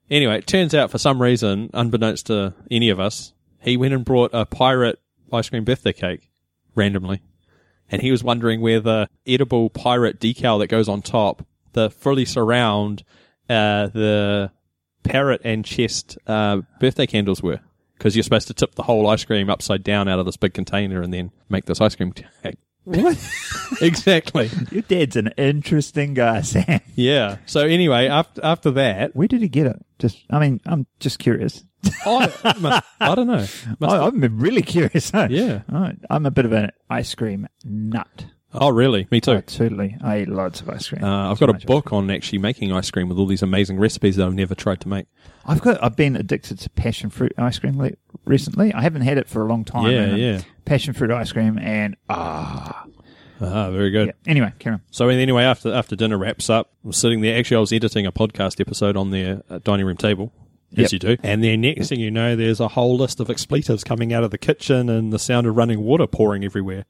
Anyway, 0.09 0.37
it 0.37 0.47
turns 0.47 0.75
out 0.75 0.91
for 0.91 0.97
some 0.97 1.21
reason, 1.21 1.69
unbeknownst 1.73 2.27
to 2.27 2.53
any 2.69 2.89
of 2.89 2.99
us, 2.99 3.33
he 3.61 3.77
went 3.77 3.93
and 3.93 4.05
brought 4.05 4.31
a 4.33 4.45
pirate 4.45 4.99
ice 5.33 5.49
cream 5.49 5.63
birthday 5.63 5.93
cake 5.93 6.29
randomly, 6.75 7.21
and 7.89 8.01
he 8.01 8.11
was 8.11 8.23
wondering 8.23 8.61
where 8.61 8.79
the 8.79 9.09
edible 9.25 9.69
pirate 9.69 10.19
decal 10.19 10.59
that 10.59 10.67
goes 10.67 10.87
on 10.87 11.01
top, 11.01 11.45
the 11.73 11.89
fully 11.89 12.25
surround, 12.25 13.03
uh, 13.49 13.87
the 13.87 14.51
parrot 15.03 15.41
and 15.43 15.63
chest 15.63 16.17
uh, 16.27 16.61
birthday 16.79 17.05
candles 17.07 17.41
were. 17.41 17.59
Because 17.97 18.15
you're 18.15 18.23
supposed 18.23 18.47
to 18.47 18.53
tip 18.53 18.75
the 18.75 18.83
whole 18.83 19.07
ice 19.07 19.23
cream 19.23 19.49
upside 19.49 19.81
down 19.81 20.09
out 20.09 20.19
of 20.19 20.25
this 20.25 20.35
big 20.35 20.53
container 20.53 21.01
and 21.01 21.13
then 21.13 21.31
make 21.47 21.65
this 21.65 21.79
ice 21.79 21.95
cream 21.95 22.11
cake. 22.43 22.57
What? 22.85 23.17
exactly. 23.81 24.49
Your 24.71 24.83
dad's 24.83 25.15
an 25.15 25.29
interesting 25.37 26.13
guy, 26.13 26.41
Sam. 26.41 26.81
Yeah. 26.95 27.37
So 27.45 27.61
anyway, 27.61 28.07
after 28.07 28.43
after 28.43 28.71
that, 28.71 29.15
Where 29.15 29.27
did 29.27 29.41
he 29.41 29.49
get 29.49 29.67
it? 29.67 29.85
Just, 29.99 30.23
I 30.29 30.39
mean, 30.39 30.61
I'm 30.65 30.85
just 30.99 31.19
curious. 31.19 31.63
I, 32.05 32.81
I 32.99 33.15
don't 33.15 33.27
know. 33.27 33.45
Must 33.79 33.81
I, 33.81 34.05
I'm 34.05 34.19
really 34.39 34.61
curious. 34.61 35.11
Yeah. 35.13 35.61
Oh, 35.71 35.91
I'm 36.09 36.25
a 36.25 36.31
bit 36.31 36.45
of 36.45 36.51
an 36.51 36.71
ice 36.89 37.13
cream 37.15 37.47
nut. 37.63 38.25
oh, 38.53 38.69
really? 38.69 39.07
Me 39.11 39.21
too. 39.21 39.41
Totally. 39.41 39.95
I 40.01 40.21
eat 40.21 40.27
lots 40.29 40.61
of 40.61 40.69
ice 40.69 40.89
cream. 40.89 41.03
Uh, 41.03 41.31
I've 41.31 41.39
got 41.39 41.49
a 41.49 41.65
book 41.65 41.91
on 41.93 42.09
actually 42.09 42.39
making 42.39 42.71
ice 42.71 42.89
cream 42.91 43.09
with 43.09 43.17
all 43.17 43.25
these 43.27 43.41
amazing 43.43 43.77
recipes 43.79 44.15
that 44.15 44.25
I've 44.25 44.33
never 44.33 44.55
tried 44.55 44.81
to 44.81 44.87
make. 44.89 45.07
I've 45.45 45.61
got. 45.61 45.83
I've 45.83 45.95
been 45.95 46.15
addicted 46.15 46.59
to 46.59 46.69
passion 46.71 47.09
fruit 47.09 47.33
ice 47.37 47.59
cream 47.59 47.77
le- 47.77 47.91
recently. 48.25 48.73
I 48.73 48.81
haven't 48.81 49.01
had 49.03 49.17
it 49.17 49.27
for 49.27 49.43
a 49.43 49.47
long 49.47 49.63
time. 49.63 49.91
Yeah, 49.91 50.01
and, 50.01 50.17
yeah. 50.17 50.41
Passion 50.65 50.93
fruit 50.93 51.11
ice 51.11 51.31
cream 51.31 51.57
and 51.57 51.95
ah. 52.09 52.85
Ah, 53.41 53.69
very 53.69 53.91
good. 53.91 54.07
yeah. 54.07 54.13
Anyway, 54.31 54.53
Karen. 54.59 54.81
So 54.91 55.09
anyway, 55.09 55.43
after 55.43 55.73
after 55.73 55.95
dinner 55.95 56.17
wraps 56.17 56.49
up, 56.49 56.71
I 56.83 56.87
was 56.87 56.97
sitting 56.97 57.21
there. 57.21 57.37
Actually, 57.37 57.57
I 57.57 57.59
was 57.61 57.73
editing 57.73 58.05
a 58.05 58.11
podcast 58.11 58.59
episode 58.61 58.95
on 58.95 59.11
their 59.11 59.41
uh, 59.49 59.59
dining 59.63 59.85
room 59.85 59.97
table, 59.97 60.31
Yep. 60.71 60.85
as 60.85 60.93
you 60.93 60.99
do. 60.99 61.17
And 61.21 61.43
then 61.43 61.61
next 61.61 61.89
thing 61.89 61.99
you 61.99 62.11
know, 62.11 62.35
there's 62.35 62.59
a 62.61 62.69
whole 62.69 62.95
list 62.97 63.19
of 63.19 63.29
expletives 63.29 63.83
coming 63.83 64.13
out 64.13 64.23
of 64.23 64.31
the 64.31 64.37
kitchen, 64.37 64.89
and 64.89 65.11
the 65.11 65.19
sound 65.19 65.47
of 65.47 65.55
running 65.57 65.81
water 65.81 66.07
pouring 66.07 66.43
everywhere. 66.45 66.85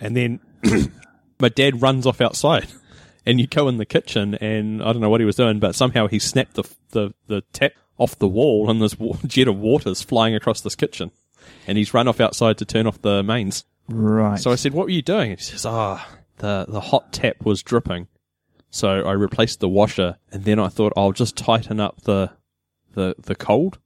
And 0.00 0.16
then 0.16 0.40
my 1.40 1.50
dad 1.50 1.82
runs 1.82 2.06
off 2.06 2.20
outside, 2.22 2.68
and 3.26 3.38
you 3.38 3.46
go 3.46 3.68
in 3.68 3.76
the 3.76 3.86
kitchen, 3.86 4.34
and 4.36 4.82
I 4.82 4.92
don't 4.92 5.02
know 5.02 5.10
what 5.10 5.20
he 5.20 5.26
was 5.26 5.36
doing, 5.36 5.58
but 5.60 5.74
somehow 5.74 6.06
he 6.08 6.18
snapped 6.18 6.54
the 6.54 6.64
the, 6.92 7.14
the 7.26 7.42
tap 7.52 7.72
off 7.98 8.18
the 8.18 8.28
wall, 8.28 8.70
and 8.70 8.80
this 8.80 8.96
jet 9.26 9.46
of 9.46 9.58
water's 9.58 10.00
flying 10.00 10.34
across 10.34 10.62
this 10.62 10.74
kitchen, 10.74 11.10
and 11.66 11.78
he's 11.78 11.94
run 11.94 12.08
off 12.08 12.20
outside 12.20 12.58
to 12.58 12.64
turn 12.64 12.86
off 12.86 13.00
the 13.02 13.22
mains. 13.22 13.64
Right. 13.88 14.38
So 14.38 14.50
I 14.50 14.56
said, 14.56 14.72
"What 14.72 14.84
were 14.84 14.90
you 14.90 15.02
doing?" 15.02 15.30
And 15.30 15.38
he 15.40 15.44
says, 15.44 15.66
"Ah, 15.66 16.06
the 16.38 16.66
the 16.68 16.80
hot 16.80 17.12
tap 17.12 17.44
was 17.44 17.62
dripping." 17.62 18.08
So 18.70 19.02
I 19.02 19.12
replaced 19.12 19.60
the 19.60 19.68
washer, 19.68 20.16
and 20.30 20.44
then 20.44 20.58
I 20.58 20.68
thought 20.68 20.92
I'll 20.96 21.12
just 21.12 21.36
tighten 21.36 21.80
up 21.80 22.02
the 22.02 22.30
the 22.94 23.14
the 23.18 23.34
cold, 23.34 23.78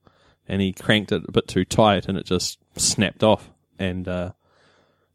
and 0.49 0.61
he 0.61 0.73
cranked 0.73 1.13
it 1.13 1.25
a 1.27 1.33
bit 1.33 1.49
too 1.49 1.65
tight, 1.65 2.07
and 2.09 2.17
it 2.17 2.27
just 2.27 2.59
snapped 2.77 3.23
off. 3.23 3.51
And 3.79 4.07
uh, 4.07 4.33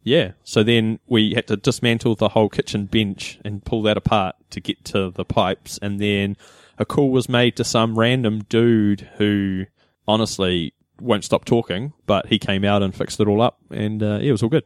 yeah, 0.04 0.32
so 0.44 0.64
then 0.64 1.00
we 1.08 1.34
had 1.34 1.48
to 1.48 1.58
dismantle 1.58 2.16
the 2.16 2.30
whole 2.30 2.50
kitchen 2.50 2.86
bench 2.86 3.40
and 3.46 3.64
pull 3.64 3.82
that 3.84 3.98
apart 3.98 4.36
to 4.50 4.60
get 4.60 4.84
to 4.86 5.12
the 5.12 5.26
pipes, 5.26 5.80
and 5.82 6.00
then 6.00 6.36
a 6.78 6.86
call 6.86 7.12
was 7.12 7.30
made 7.30 7.56
to 7.56 7.64
some 7.64 7.98
random 7.98 8.44
dude 8.50 9.08
who 9.18 9.66
honestly 10.08 10.74
won't 11.02 11.24
stop 11.24 11.46
talking, 11.46 11.94
but 12.06 12.28
he 12.28 12.40
came 12.40 12.64
out 12.64 12.84
and 12.84 12.94
fixed 12.96 13.20
it 13.20 13.28
all 13.28 13.42
up, 13.42 13.58
and 13.70 14.02
uh, 14.02 14.20
yeah, 14.22 14.30
it 14.30 14.32
was 14.32 14.44
all 14.44 14.50
good. 14.50 14.64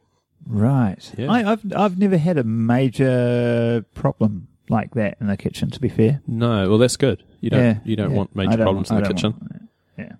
Right. 0.47 1.11
Yeah. 1.17 1.31
I, 1.31 1.51
I've 1.53 1.73
I've 1.75 1.97
never 1.97 2.17
had 2.17 2.37
a 2.37 2.43
major 2.43 3.85
problem 3.93 4.47
like 4.69 4.93
that 4.95 5.17
in 5.21 5.27
the 5.27 5.37
kitchen. 5.37 5.69
To 5.71 5.79
be 5.79 5.89
fair, 5.89 6.21
No, 6.27 6.69
well 6.69 6.77
that's 6.77 6.97
good. 6.97 7.23
You 7.41 7.49
don't 7.49 7.63
Yeah, 7.63 7.79
you 7.83 7.95
don't 7.95 8.11
yeah. 8.11 8.17
want 8.17 8.35
major 8.35 8.57
don't 8.57 8.61
problems 8.65 8.91
in 8.91 8.97
the 9.01 9.07
kitchen. 9.07 9.31
want- 9.39 9.69
yeah, 9.97 10.13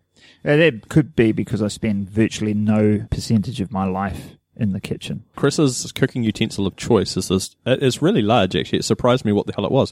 Uh, 0.51 0.55
that 0.57 0.89
could 0.89 1.15
be 1.15 1.31
because 1.31 1.61
I 1.61 1.67
spend 1.67 2.09
virtually 2.09 2.53
no 2.53 3.05
percentage 3.09 3.61
of 3.61 3.71
my 3.71 3.85
life 3.85 4.37
in 4.55 4.71
the 4.71 4.79
kitchen. 4.79 5.23
Chris's 5.35 5.91
cooking 5.91 6.23
utensil 6.23 6.65
of 6.65 6.75
choice 6.75 7.17
is 7.17 7.27
this. 7.27 7.55
It 7.65 7.83
is 7.83 8.01
really 8.01 8.21
large. 8.21 8.55
Actually, 8.55 8.79
it 8.79 8.85
surprised 8.85 9.25
me 9.25 9.31
what 9.31 9.47
the 9.47 9.53
hell 9.53 9.65
it 9.65 9.71
was. 9.71 9.91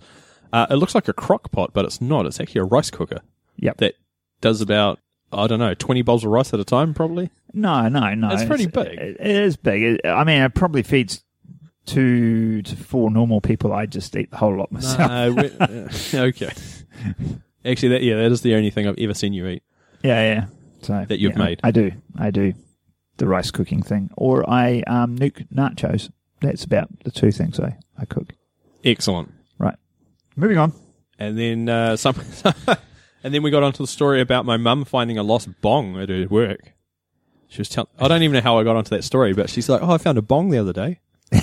Uh, 0.54 0.68
it 0.70 0.76
looks 0.76 0.96
like 0.96 1.08
a 1.08 1.14
crock 1.14 1.52
pot, 1.52 1.72
but 1.74 1.84
it's 1.86 2.00
not. 2.00 2.26
It's 2.26 2.40
actually 2.40 2.62
a 2.62 2.66
rice 2.66 2.92
cooker 2.92 3.22
Yep. 3.58 3.78
that 3.78 3.96
does 4.40 4.62
about 4.62 5.00
I 5.34 5.48
don't 5.48 5.60
know 5.60 5.74
twenty 5.74 6.02
bowls 6.02 6.24
of 6.24 6.32
rice 6.32 6.54
at 6.54 6.60
a 6.60 6.64
time, 6.66 6.94
probably. 6.94 7.30
No, 7.54 7.88
no, 7.90 8.14
no. 8.14 8.30
It's 8.32 8.46
pretty 8.46 8.68
big. 8.68 8.88
It, 8.88 9.18
it 9.20 9.28
is 9.28 9.56
big. 9.58 9.82
It- 9.84 10.02
I 10.06 10.24
mean, 10.24 10.42
it 10.42 10.54
probably 10.56 10.84
feeds 10.84 11.24
two 11.86 12.62
to 12.62 12.76
four 12.76 13.12
normal 13.12 13.42
people. 13.42 13.74
I 13.74 13.86
just 13.86 14.16
eat 14.16 14.32
the 14.32 14.38
whole 14.38 14.56
lot 14.58 14.72
myself. 14.72 15.10
No, 15.10 15.44
uh, 15.60 15.88
okay. 16.28 16.52
Actually, 17.66 17.90
that 17.90 18.04
yeah, 18.04 18.16
that 18.16 18.32
is 18.32 18.42
the 18.42 18.56
only 18.56 18.70
thing 18.70 18.88
I've 18.88 18.98
ever 18.98 19.14
seen 19.14 19.34
you 19.34 19.48
eat. 19.48 19.64
Yeah, 20.04 20.34
yeah. 20.34 20.46
So 20.82 21.06
That 21.08 21.20
you've 21.20 21.34
yeah, 21.34 21.44
made. 21.44 21.60
I 21.64 21.72
do. 21.72 21.92
I 22.18 22.32
do 22.32 22.54
the 23.18 23.28
rice 23.28 23.52
cooking 23.52 23.82
thing, 23.82 24.10
or 24.18 24.50
I 24.50 24.82
um, 24.88 25.18
nuke 25.18 25.48
nachos. 25.50 26.10
That's 26.42 26.66
about 26.66 26.90
the 27.06 27.12
two 27.12 27.32
things 27.32 27.58
I, 27.60 27.78
I 27.98 28.04
cook. 28.06 28.34
Excellent. 28.84 29.32
Right. 29.58 29.78
Moving 30.36 30.58
on. 30.58 30.74
And 31.18 31.38
then 31.38 31.70
uh, 31.70 31.96
some, 31.96 32.16
and 33.24 33.34
then 33.34 33.44
we 33.44 33.52
got 33.52 33.64
onto 33.64 33.84
the 33.84 33.88
story 33.88 34.22
about 34.22 34.46
my 34.46 34.58
mum 34.58 34.86
finding 34.86 35.18
a 35.18 35.24
lost 35.24 35.50
bong 35.62 36.00
at 36.00 36.10
her 36.10 36.28
work. 36.30 36.74
She 37.48 37.60
was 37.60 37.70
telling. 37.70 37.90
I 38.00 38.08
don't 38.08 38.24
even 38.24 38.34
know 38.34 38.42
how 38.42 38.58
I 38.60 38.64
got 38.64 38.76
onto 38.76 38.90
that 38.96 39.04
story, 39.04 39.34
but 39.34 39.50
she's 39.50 39.70
like, 39.70 39.82
"Oh, 39.82 39.92
I 39.92 39.98
found 39.98 40.18
a 40.18 40.22
bong 40.22 40.50
the 40.50 40.58
other 40.58 40.74
day," 40.74 41.00
and 41.32 41.42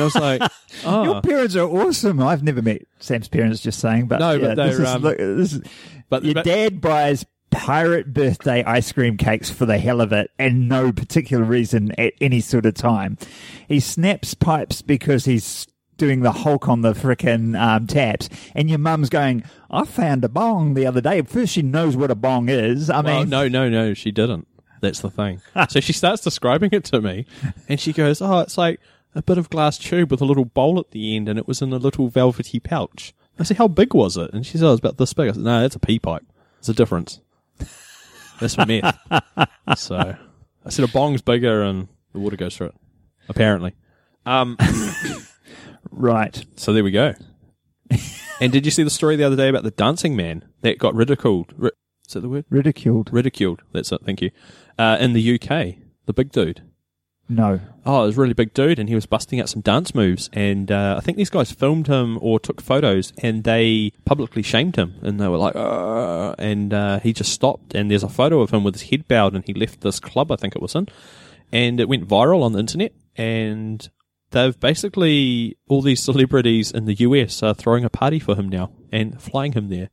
I 0.00 0.04
was 0.04 0.14
like, 0.14 0.40
"Oh, 0.84 1.04
Your 1.12 1.20
parents 1.20 1.56
are 1.56 1.68
awesome. 1.68 2.22
I've 2.22 2.42
never 2.42 2.62
met 2.62 2.82
Sam's 3.00 3.28
parents. 3.28 3.60
Just 3.60 3.80
saying, 3.80 4.06
but 4.06 4.20
No, 4.20 4.38
but 4.38 4.48
yeah, 4.50 4.54
this 4.54 4.76
they're, 4.76 4.86
is, 4.86 4.90
um, 4.90 5.02
look, 5.02 5.18
this 5.18 5.52
is 5.54 5.62
but, 6.08 6.24
your 6.24 6.34
but 6.34 6.44
dad 6.44 6.80
buys 6.80 7.26
pirate 7.50 8.12
birthday 8.12 8.62
ice 8.64 8.92
cream 8.92 9.16
cakes 9.16 9.50
for 9.50 9.66
the 9.66 9.78
hell 9.78 10.00
of 10.00 10.12
it 10.12 10.30
and 10.38 10.68
no 10.68 10.92
particular 10.92 11.42
reason 11.44 11.92
at 11.98 12.12
any 12.20 12.40
sort 12.40 12.66
of 12.66 12.74
time. 12.74 13.16
He 13.66 13.80
snaps 13.80 14.34
pipes 14.34 14.82
because 14.82 15.24
he's 15.24 15.66
doing 15.98 16.20
the 16.20 16.32
Hulk 16.32 16.68
on 16.68 16.80
the 16.80 16.94
frickin' 16.94 17.60
um, 17.60 17.86
taps, 17.86 18.28
and 18.54 18.70
your 18.70 18.78
mum's 18.78 19.10
going, 19.10 19.44
I 19.70 19.84
found 19.84 20.24
a 20.24 20.28
bong 20.28 20.74
the 20.74 20.86
other 20.86 21.00
day. 21.00 21.20
First, 21.22 21.52
she 21.52 21.62
knows 21.62 21.96
what 21.96 22.10
a 22.10 22.14
bong 22.14 22.48
is. 22.48 22.88
I 22.88 23.00
well, 23.00 23.20
mean, 23.20 23.28
no, 23.28 23.48
no, 23.48 23.68
no, 23.68 23.92
she 23.92 24.10
didn't. 24.10 24.48
That's 24.80 25.00
the 25.00 25.10
thing. 25.10 25.42
so 25.68 25.80
she 25.80 25.92
starts 25.92 26.22
describing 26.22 26.70
it 26.72 26.84
to 26.84 27.00
me, 27.00 27.26
and 27.68 27.78
she 27.78 27.92
goes, 27.92 28.22
"Oh, 28.22 28.38
it's 28.38 28.56
like 28.56 28.80
a 29.14 29.22
bit 29.22 29.38
of 29.38 29.50
glass 29.50 29.76
tube 29.76 30.10
with 30.10 30.20
a 30.20 30.24
little 30.24 30.44
bowl 30.44 30.78
at 30.78 30.92
the 30.92 31.16
end, 31.16 31.28
and 31.28 31.38
it 31.38 31.48
was 31.48 31.60
in 31.60 31.72
a 31.72 31.78
little 31.78 32.08
velvety 32.08 32.60
pouch." 32.60 33.12
I 33.38 33.42
said, 33.42 33.58
"How 33.58 33.68
big 33.68 33.92
was 33.92 34.16
it?" 34.16 34.32
And 34.32 34.46
she 34.46 34.56
said, 34.58 34.66
"Oh, 34.66 34.72
it's 34.72 34.80
about 34.80 34.98
this 34.98 35.12
big." 35.12 35.28
I 35.28 35.32
said, 35.32 35.42
"No, 35.42 35.60
that's 35.60 35.76
a 35.76 35.80
P 35.80 35.98
pipe. 35.98 36.24
There's 36.60 36.70
a 36.70 36.74
difference. 36.74 37.20
That's 38.40 38.54
for 38.54 38.66
meth." 38.66 38.96
so 39.76 40.16
I 40.64 40.70
said, 40.70 40.84
"A 40.84 40.88
bong's 40.88 41.22
bigger, 41.22 41.62
and 41.62 41.88
the 42.12 42.20
water 42.20 42.36
goes 42.36 42.56
through 42.56 42.68
it." 42.68 42.74
Apparently. 43.28 43.74
Um, 44.24 44.56
right. 45.90 46.44
so 46.56 46.72
there 46.72 46.84
we 46.84 46.90
go. 46.90 47.14
and 48.40 48.52
did 48.52 48.64
you 48.64 48.70
see 48.70 48.82
the 48.82 48.90
story 48.90 49.16
the 49.16 49.24
other 49.24 49.36
day 49.36 49.48
about 49.48 49.62
the 49.64 49.70
dancing 49.70 50.16
man 50.16 50.44
that 50.62 50.78
got 50.78 50.94
ridiculed? 50.94 51.52
Ri- 51.56 51.70
is 52.06 52.14
that 52.14 52.20
the 52.20 52.28
word? 52.28 52.44
Ridiculed. 52.50 53.12
ridiculed. 53.12 53.62
That's 53.72 53.92
it. 53.92 54.00
Thank 54.04 54.22
you. 54.22 54.30
Uh, 54.78 54.96
in 55.00 55.12
the 55.12 55.34
UK, 55.34 55.76
the 56.06 56.12
big 56.12 56.32
dude. 56.32 56.62
No. 57.28 57.60
Oh, 57.84 58.04
it 58.04 58.06
was 58.06 58.16
a 58.16 58.20
really 58.20 58.32
big 58.32 58.54
dude, 58.54 58.78
and 58.78 58.88
he 58.88 58.94
was 58.94 59.04
busting 59.04 59.38
out 59.38 59.50
some 59.50 59.60
dance 59.60 59.94
moves. 59.94 60.30
And 60.32 60.72
uh, 60.72 60.94
I 60.96 61.00
think 61.00 61.18
these 61.18 61.28
guys 61.28 61.52
filmed 61.52 61.86
him 61.86 62.18
or 62.22 62.40
took 62.40 62.62
photos, 62.62 63.12
and 63.18 63.44
they 63.44 63.92
publicly 64.06 64.42
shamed 64.42 64.76
him. 64.76 64.94
And 65.02 65.20
they 65.20 65.28
were 65.28 65.36
like, 65.36 65.54
and 66.38 66.72
uh, 66.72 67.00
he 67.00 67.12
just 67.12 67.32
stopped. 67.32 67.74
And 67.74 67.90
there's 67.90 68.02
a 68.02 68.08
photo 68.08 68.40
of 68.40 68.50
him 68.50 68.64
with 68.64 68.74
his 68.76 68.88
head 68.88 69.06
bowed, 69.06 69.34
and 69.34 69.44
he 69.44 69.52
left 69.52 69.82
this 69.82 70.00
club, 70.00 70.32
I 70.32 70.36
think 70.36 70.56
it 70.56 70.62
was 70.62 70.74
in, 70.74 70.88
and 71.52 71.80
it 71.80 71.88
went 71.88 72.08
viral 72.08 72.42
on 72.42 72.52
the 72.52 72.60
internet. 72.60 72.92
And 73.16 73.86
they've 74.30 74.58
basically 74.58 75.56
all 75.68 75.82
these 75.82 76.02
celebrities 76.02 76.70
in 76.70 76.84
the 76.84 76.94
US 76.94 77.42
are 77.42 77.54
throwing 77.54 77.84
a 77.84 77.90
party 77.90 78.18
for 78.18 78.36
him 78.36 78.48
now 78.48 78.70
and 78.92 79.20
flying 79.20 79.52
him 79.52 79.68
there. 79.68 79.90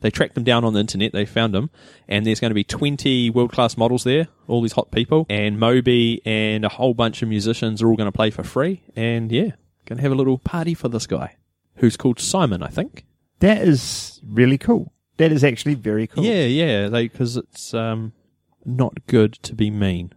They 0.00 0.10
tracked 0.10 0.36
him 0.36 0.42
down 0.42 0.64
on 0.64 0.72
the 0.72 0.80
internet. 0.80 1.12
They 1.12 1.24
found 1.24 1.54
him, 1.54 1.70
and 2.08 2.26
there's 2.26 2.40
going 2.40 2.50
to 2.50 2.56
be 2.56 2.64
20 2.64 3.30
world 3.30 3.52
class 3.52 3.76
models 3.76 4.02
there, 4.02 4.26
all 4.48 4.60
these 4.60 4.72
hot 4.72 4.90
people, 4.90 5.26
and 5.30 5.60
Moby 5.60 6.20
and 6.24 6.64
a 6.64 6.68
whole 6.68 6.92
bunch 6.92 7.22
of 7.22 7.28
musicians 7.28 7.80
are 7.80 7.88
all 7.88 7.94
going 7.94 8.08
to 8.08 8.12
play 8.12 8.30
for 8.30 8.42
free. 8.42 8.82
And 8.96 9.30
yeah, 9.30 9.52
going 9.86 9.98
to 9.98 10.02
have 10.02 10.10
a 10.10 10.16
little 10.16 10.38
party 10.38 10.74
for 10.74 10.88
this 10.88 11.06
guy, 11.06 11.36
who's 11.76 11.96
called 11.96 12.18
Simon, 12.18 12.64
I 12.64 12.68
think. 12.68 13.04
That 13.38 13.62
is 13.62 14.20
really 14.26 14.58
cool. 14.58 14.92
That 15.18 15.30
is 15.30 15.44
actually 15.44 15.74
very 15.74 16.08
cool. 16.08 16.24
Yeah, 16.24 16.46
yeah, 16.46 16.88
because 16.88 17.36
it's 17.36 17.72
um 17.72 18.12
not 18.64 19.06
good 19.06 19.34
to 19.34 19.54
be 19.54 19.70
mean. 19.70 20.14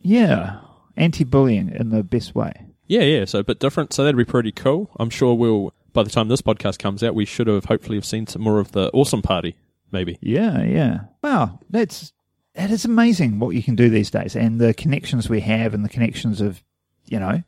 Yeah. 0.00 0.60
Anti 0.96 1.24
bullying 1.24 1.70
in 1.70 1.90
the 1.90 2.02
best 2.02 2.34
way. 2.34 2.65
Yeah, 2.86 3.02
yeah, 3.02 3.24
so 3.24 3.40
a 3.40 3.44
bit 3.44 3.58
different. 3.58 3.92
So 3.92 4.04
that'd 4.04 4.16
be 4.16 4.24
pretty 4.24 4.52
cool. 4.52 4.90
I'm 4.98 5.10
sure 5.10 5.34
we'll. 5.34 5.72
By 5.92 6.02
the 6.02 6.10
time 6.10 6.28
this 6.28 6.42
podcast 6.42 6.78
comes 6.78 7.02
out, 7.02 7.14
we 7.14 7.24
should 7.24 7.46
have 7.46 7.64
hopefully 7.64 7.96
have 7.96 8.04
seen 8.04 8.26
some 8.26 8.42
more 8.42 8.58
of 8.58 8.72
the 8.72 8.90
awesome 8.92 9.22
party. 9.22 9.56
Maybe. 9.90 10.18
Yeah, 10.20 10.62
yeah. 10.62 11.00
Wow, 11.22 11.60
that's 11.70 12.12
that 12.54 12.70
is 12.70 12.84
amazing 12.84 13.38
what 13.38 13.54
you 13.54 13.62
can 13.62 13.76
do 13.76 13.88
these 13.88 14.10
days, 14.10 14.36
and 14.36 14.60
the 14.60 14.74
connections 14.74 15.28
we 15.28 15.40
have, 15.40 15.74
and 15.74 15.84
the 15.84 15.88
connections 15.88 16.40
of, 16.40 16.62
you 17.06 17.18
know, 17.18 17.42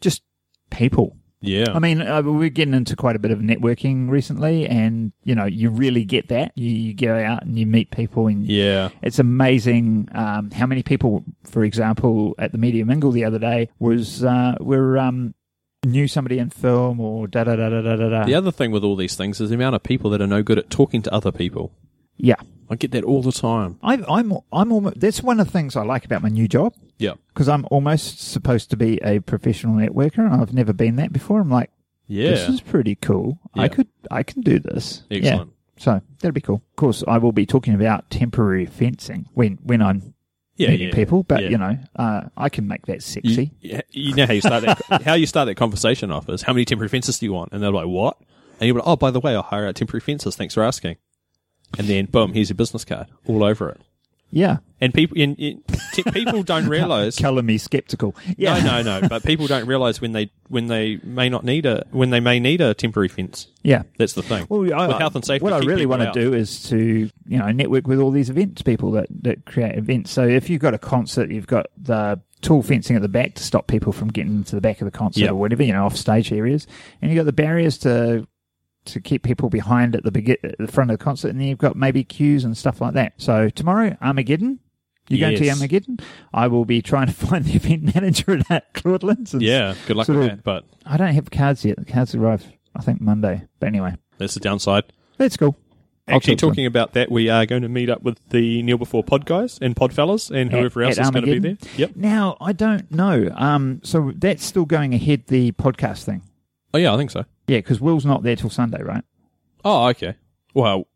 just 0.00 0.22
people. 0.70 1.16
Yeah. 1.42 1.72
I 1.74 1.80
mean, 1.80 2.00
uh, 2.00 2.22
we're 2.22 2.48
getting 2.48 2.72
into 2.72 2.96
quite 2.96 3.16
a 3.16 3.18
bit 3.18 3.32
of 3.32 3.40
networking 3.40 4.08
recently, 4.08 4.66
and 4.66 5.12
you 5.24 5.34
know, 5.34 5.44
you 5.44 5.70
really 5.70 6.04
get 6.04 6.28
that. 6.28 6.52
You, 6.54 6.70
you 6.70 6.94
go 6.94 7.18
out 7.18 7.42
and 7.42 7.58
you 7.58 7.66
meet 7.66 7.90
people, 7.90 8.28
and 8.28 8.46
yeah. 8.46 8.90
it's 9.02 9.18
amazing 9.18 10.08
um, 10.14 10.50
how 10.52 10.66
many 10.66 10.82
people, 10.82 11.24
for 11.44 11.64
example, 11.64 12.34
at 12.38 12.52
the 12.52 12.58
Media 12.58 12.86
Mingle 12.86 13.10
the 13.10 13.24
other 13.24 13.40
day 13.40 13.68
was 13.80 14.24
uh, 14.24 14.54
were 14.60 14.96
um, 14.96 15.34
knew 15.84 16.06
somebody 16.06 16.38
in 16.38 16.50
film 16.50 17.00
or 17.00 17.26
da 17.26 17.44
da 17.44 17.56
da 17.56 17.68
da 17.68 17.82
da 17.82 17.96
da. 17.96 18.08
da. 18.08 18.24
The 18.24 18.34
other 18.34 18.52
thing 18.52 18.70
with 18.70 18.84
all 18.84 18.96
these 18.96 19.16
things 19.16 19.40
is 19.40 19.50
the 19.50 19.56
amount 19.56 19.74
of 19.74 19.82
people 19.82 20.10
that 20.10 20.22
are 20.22 20.26
no 20.28 20.42
good 20.42 20.58
at 20.58 20.70
talking 20.70 21.02
to 21.02 21.12
other 21.12 21.32
people. 21.32 21.72
Yeah, 22.16 22.36
I 22.70 22.76
get 22.76 22.90
that 22.92 23.04
all 23.04 23.22
the 23.22 23.32
time. 23.32 23.78
I, 23.82 23.94
I'm 24.08 24.32
I'm 24.52 24.72
almost. 24.72 25.00
That's 25.00 25.22
one 25.22 25.40
of 25.40 25.46
the 25.46 25.52
things 25.52 25.76
I 25.76 25.82
like 25.82 26.04
about 26.04 26.22
my 26.22 26.28
new 26.28 26.48
job. 26.48 26.74
Yeah. 26.98 27.14
because 27.34 27.48
I'm 27.48 27.66
almost 27.70 28.20
supposed 28.20 28.70
to 28.70 28.76
be 28.76 28.98
a 29.02 29.18
professional 29.20 29.74
networker, 29.74 30.18
and 30.18 30.40
I've 30.40 30.52
never 30.54 30.72
been 30.72 30.96
that 30.96 31.12
before. 31.12 31.40
I'm 31.40 31.50
like, 31.50 31.70
Yeah. 32.06 32.30
this 32.30 32.48
is 32.48 32.60
pretty 32.60 32.94
cool. 32.94 33.38
I 33.54 33.66
could, 33.68 33.88
I 34.10 34.22
can 34.22 34.42
do 34.42 34.58
this. 34.60 35.02
Yeah. 35.10 35.18
Excellent. 35.18 35.52
So 35.78 36.00
that'd 36.20 36.32
be 36.34 36.40
cool. 36.40 36.62
Of 36.70 36.76
course, 36.76 37.02
I 37.08 37.18
will 37.18 37.32
be 37.32 37.44
talking 37.44 37.74
about 37.74 38.08
temporary 38.10 38.66
fencing 38.66 39.26
when 39.34 39.58
when 39.64 39.82
I'm 39.82 40.14
Yeah, 40.56 40.68
meeting 40.68 40.88
yeah, 40.90 40.94
people, 40.94 41.24
but 41.24 41.42
yeah. 41.42 41.48
you 41.48 41.58
know, 41.58 41.76
uh, 41.96 42.20
I 42.36 42.48
can 42.50 42.68
make 42.68 42.86
that 42.86 43.02
sexy. 43.02 43.50
yeah, 43.60 43.80
you 43.90 44.14
know 44.14 44.26
how 44.26 44.32
you 44.34 44.40
start 44.42 44.62
that 44.64 45.02
how 45.02 45.14
you 45.14 45.26
start 45.26 45.46
that 45.46 45.56
conversation 45.56 46.12
off 46.12 46.28
is 46.28 46.42
how 46.42 46.52
many 46.52 46.64
temporary 46.64 46.88
fences 46.88 47.18
do 47.18 47.26
you 47.26 47.32
want? 47.32 47.52
And 47.52 47.60
they're 47.62 47.72
like, 47.72 47.88
What? 47.88 48.16
And 48.60 48.68
you're 48.68 48.76
like, 48.76 48.86
Oh, 48.86 48.94
by 48.96 49.10
the 49.10 49.18
way, 49.18 49.34
I'll 49.34 49.42
hire 49.42 49.66
out 49.66 49.74
temporary 49.74 50.02
fences, 50.02 50.36
thanks 50.36 50.54
for 50.54 50.62
asking. 50.62 50.96
And 51.78 51.86
then 51.88 52.06
boom, 52.06 52.32
here's 52.32 52.48
your 52.50 52.56
business 52.56 52.84
card 52.84 53.06
all 53.26 53.42
over 53.44 53.68
it. 53.70 53.80
Yeah, 54.34 54.58
And 54.80 54.94
people 54.94 55.18
in, 55.18 55.34
in, 55.34 55.62
t- 55.92 56.02
people 56.04 56.42
don't 56.52 56.66
realise 56.66 57.18
color 57.18 57.42
me 57.42 57.58
skeptical. 57.58 58.16
Yeah, 58.38 58.60
No, 58.64 58.80
no, 58.80 59.00
no. 59.02 59.08
But 59.10 59.24
people 59.24 59.46
don't 59.46 59.66
realise 59.66 60.00
when 60.00 60.12
they 60.12 60.30
when 60.48 60.68
they 60.68 60.98
may 61.04 61.28
not 61.28 61.44
need 61.44 61.66
a 61.66 61.84
when 61.90 62.08
they 62.08 62.20
may 62.20 62.40
need 62.40 62.62
a 62.62 62.72
temporary 62.72 63.08
fence. 63.08 63.48
yeah. 63.62 63.82
That's 63.98 64.14
the 64.14 64.22
thing. 64.22 64.46
Well, 64.48 64.72
I, 64.72 64.88
With 64.88 64.96
health 64.96 65.16
and 65.16 65.24
safety, 65.24 65.44
What 65.44 65.52
I 65.52 65.58
really 65.58 65.84
want 65.84 66.00
to 66.00 66.12
do 66.18 66.32
is 66.32 66.62
to 66.70 66.78
you 67.26 67.38
know 67.38 67.52
network 67.52 67.86
with 67.86 68.00
all 68.00 68.10
these 68.10 68.30
events 68.30 68.62
people 68.62 68.92
that 68.92 69.08
that 69.20 69.44
create 69.44 69.76
events. 69.76 70.10
So 70.10 70.26
if 70.26 70.48
you've 70.48 70.62
got 70.62 70.72
a 70.72 70.78
concert, 70.78 71.30
you've 71.30 71.46
got 71.46 71.66
the 71.76 72.18
tall 72.40 72.62
fencing 72.62 72.96
at 72.96 73.02
the 73.02 73.08
back 73.08 73.34
to 73.34 73.42
stop 73.42 73.66
people 73.66 73.92
from 73.92 74.08
getting 74.08 74.32
into 74.36 74.54
the 74.54 74.62
back 74.62 74.80
of 74.80 74.86
the 74.86 74.90
concert 74.90 75.20
Yep. 75.20 75.30
or 75.32 75.34
whatever, 75.34 75.62
you 75.62 75.74
know, 75.74 75.84
off 75.84 75.94
stage 75.96 76.32
areas. 76.32 76.66
And 77.02 77.10
you've 77.10 77.18
got 77.18 77.26
the 77.26 77.32
barriers 77.34 77.76
to 77.80 78.26
to 78.86 79.00
keep 79.00 79.22
people 79.22 79.48
behind 79.50 79.94
at 79.96 80.02
the 80.04 80.10
begin 80.10 80.36
at 80.42 80.58
the 80.58 80.66
front 80.66 80.90
of 80.90 80.98
the 80.98 81.04
concert, 81.04 81.28
and 81.28 81.40
then 81.40 81.48
you've 81.48 81.58
got 81.58 81.76
maybe 81.76 82.04
queues 82.04 82.44
and 82.44 82.56
stuff 82.56 82.80
like 82.80 82.94
that. 82.94 83.14
So 83.16 83.48
tomorrow, 83.48 83.96
Armageddon. 84.02 84.58
You 85.08 85.18
going 85.18 85.36
to 85.36 85.44
Yes. 85.44 85.56
Armageddon? 85.58 85.98
I 86.32 86.46
will 86.46 86.64
be 86.64 86.80
trying 86.80 87.08
to 87.08 87.12
find 87.26 87.44
the 87.44 87.54
event 87.56 87.94
manager 87.94 88.40
at 88.48 88.72
Claudelands. 88.72 89.32
and 89.32 89.42
Yeah, 89.42 89.74
good 89.86 89.96
luck 89.96 90.06
with 90.08 90.16
of- 90.18 90.22
that. 90.24 90.44
But 90.44 90.64
I 90.86 90.96
don't 90.96 91.12
have 91.12 91.30
cards 91.30 91.64
yet. 91.64 91.76
The 91.76 91.84
cards 91.84 92.14
arrive, 92.14 92.46
I 92.76 92.82
think, 92.82 93.00
Monday. 93.00 93.42
But 93.58 93.66
anyway, 93.66 93.96
that's 94.18 94.34
the 94.34 94.40
downside. 94.40 94.84
that's 95.18 95.36
cool. 95.36 95.56
Actually, 96.08 96.36
talk 96.36 96.50
talking 96.50 96.66
about 96.66 96.94
that, 96.94 97.10
we 97.10 97.28
are 97.28 97.46
going 97.46 97.62
to 97.62 97.68
meet 97.68 97.88
up 97.90 98.02
with 98.02 98.18
the 98.30 98.62
Kneel 98.62 98.76
Before 98.78 99.04
Pod 99.04 99.24
guys 99.26 99.58
and 99.62 99.74
Pod 99.76 99.92
fellas 99.92 100.30
and 100.30 100.52
At- 100.52 100.58
whoever 100.58 100.82
else 100.82 100.98
at 100.98 101.04
is 101.06 101.10
going 101.10 101.24
to 101.26 101.32
be 101.32 101.38
there. 101.38 101.56
Yep. 101.76 101.96
Now 101.96 102.36
I 102.40 102.52
don't 102.52 102.90
know. 102.90 103.28
Um, 103.34 103.80
so 103.84 104.12
that's 104.16 104.44
still 104.44 104.64
going 104.64 104.94
ahead. 104.94 105.26
The 105.26 105.52
podcast 105.52 106.04
thing. 106.04 106.22
Oh, 106.74 106.78
yeah, 106.78 106.94
I 106.94 106.96
think 106.96 107.10
so. 107.10 107.24
Yeah, 107.52 107.58
because 107.58 107.82
Will's 107.82 108.06
not 108.06 108.22
there 108.22 108.34
till 108.34 108.48
Sunday, 108.48 108.82
right? 108.82 109.04
Oh, 109.62 109.88
okay. 109.88 110.16
Well, 110.54 110.86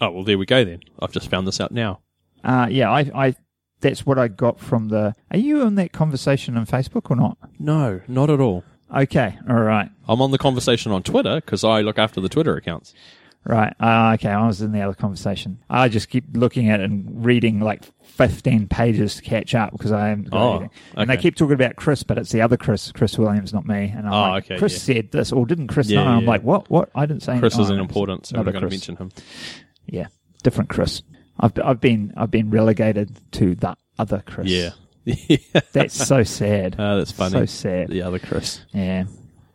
oh, 0.00 0.10
well, 0.10 0.24
there 0.24 0.38
we 0.38 0.46
go 0.46 0.64
then. 0.64 0.80
I've 0.98 1.12
just 1.12 1.28
found 1.28 1.46
this 1.46 1.60
out 1.60 1.70
now. 1.70 2.00
Uh, 2.42 2.66
yeah, 2.70 2.90
I, 2.90 3.00
I, 3.14 3.34
that's 3.80 4.06
what 4.06 4.18
I 4.18 4.28
got 4.28 4.58
from 4.58 4.88
the. 4.88 5.14
Are 5.30 5.36
you 5.36 5.60
on 5.60 5.74
that 5.74 5.92
conversation 5.92 6.56
on 6.56 6.64
Facebook 6.64 7.10
or 7.10 7.16
not? 7.16 7.36
No, 7.58 8.00
not 8.08 8.30
at 8.30 8.40
all. 8.40 8.64
Okay, 8.96 9.38
all 9.46 9.60
right, 9.60 9.90
I'm 10.08 10.22
on 10.22 10.30
the 10.30 10.38
conversation 10.38 10.92
on 10.92 11.02
Twitter 11.02 11.42
because 11.42 11.62
I 11.62 11.82
look 11.82 11.98
after 11.98 12.22
the 12.22 12.30
Twitter 12.30 12.56
accounts. 12.56 12.94
Right. 13.48 13.74
Uh, 13.80 14.12
okay, 14.14 14.28
I 14.30 14.46
was 14.46 14.60
in 14.62 14.70
the 14.72 14.82
other 14.82 14.94
conversation. 14.94 15.58
I 15.68 15.88
just 15.88 16.08
keep 16.08 16.24
looking 16.34 16.70
at 16.70 16.78
it 16.80 16.84
and 16.90 17.24
reading 17.24 17.58
like 17.60 17.84
15 18.02 18.68
pages 18.68 19.16
to 19.16 19.22
catch 19.22 19.54
up 19.54 19.72
because 19.72 19.90
I 19.90 20.08
haven't 20.08 20.28
Oh, 20.32 20.50
anything. 20.50 20.70
And 20.96 21.10
they 21.10 21.16
keep 21.16 21.34
talking 21.36 21.54
about 21.54 21.76
Chris, 21.76 22.02
but 22.02 22.18
it's 22.18 22.30
the 22.30 22.42
other 22.42 22.56
Chris, 22.56 22.92
Chris 22.92 23.18
Williams, 23.18 23.52
not 23.52 23.66
me. 23.66 23.92
And 23.96 24.06
I'm 24.06 24.12
Oh, 24.12 24.20
like, 24.32 24.44
okay, 24.44 24.58
Chris 24.58 24.74
yeah. 24.88 24.94
said 24.94 25.10
this, 25.12 25.32
or 25.32 25.46
didn't 25.46 25.68
Chris 25.68 25.88
Yeah, 25.88 26.04
know? 26.04 26.10
I'm 26.10 26.24
like, 26.26 26.42
what? 26.42 26.68
What? 26.70 26.90
I 26.94 27.06
didn't 27.06 27.22
say. 27.22 27.38
Chris 27.38 27.58
oh, 27.58 27.62
isn't 27.62 27.76
it's 27.78 27.80
important, 27.80 28.26
so 28.26 28.38
we're 28.38 28.52
going 28.52 28.62
to 28.62 28.68
mention 28.70 28.96
him. 28.96 29.10
Yeah, 29.86 30.06
different 30.42 30.68
Chris. 30.70 31.02
I've 31.40 31.52
I've 31.64 31.80
been 31.80 32.12
I've 32.16 32.30
been 32.30 32.50
relegated 32.50 33.18
to 33.32 33.54
the 33.54 33.76
other 33.98 34.22
Chris. 34.26 34.48
Yeah. 34.48 34.70
yeah. 35.04 35.36
that's 35.72 35.94
so 35.94 36.22
sad. 36.24 36.76
Oh, 36.78 36.98
that's 36.98 37.12
funny. 37.12 37.32
So 37.32 37.44
sad. 37.46 37.88
The 37.88 38.02
other 38.02 38.18
Chris. 38.18 38.60
Yeah. 38.72 39.04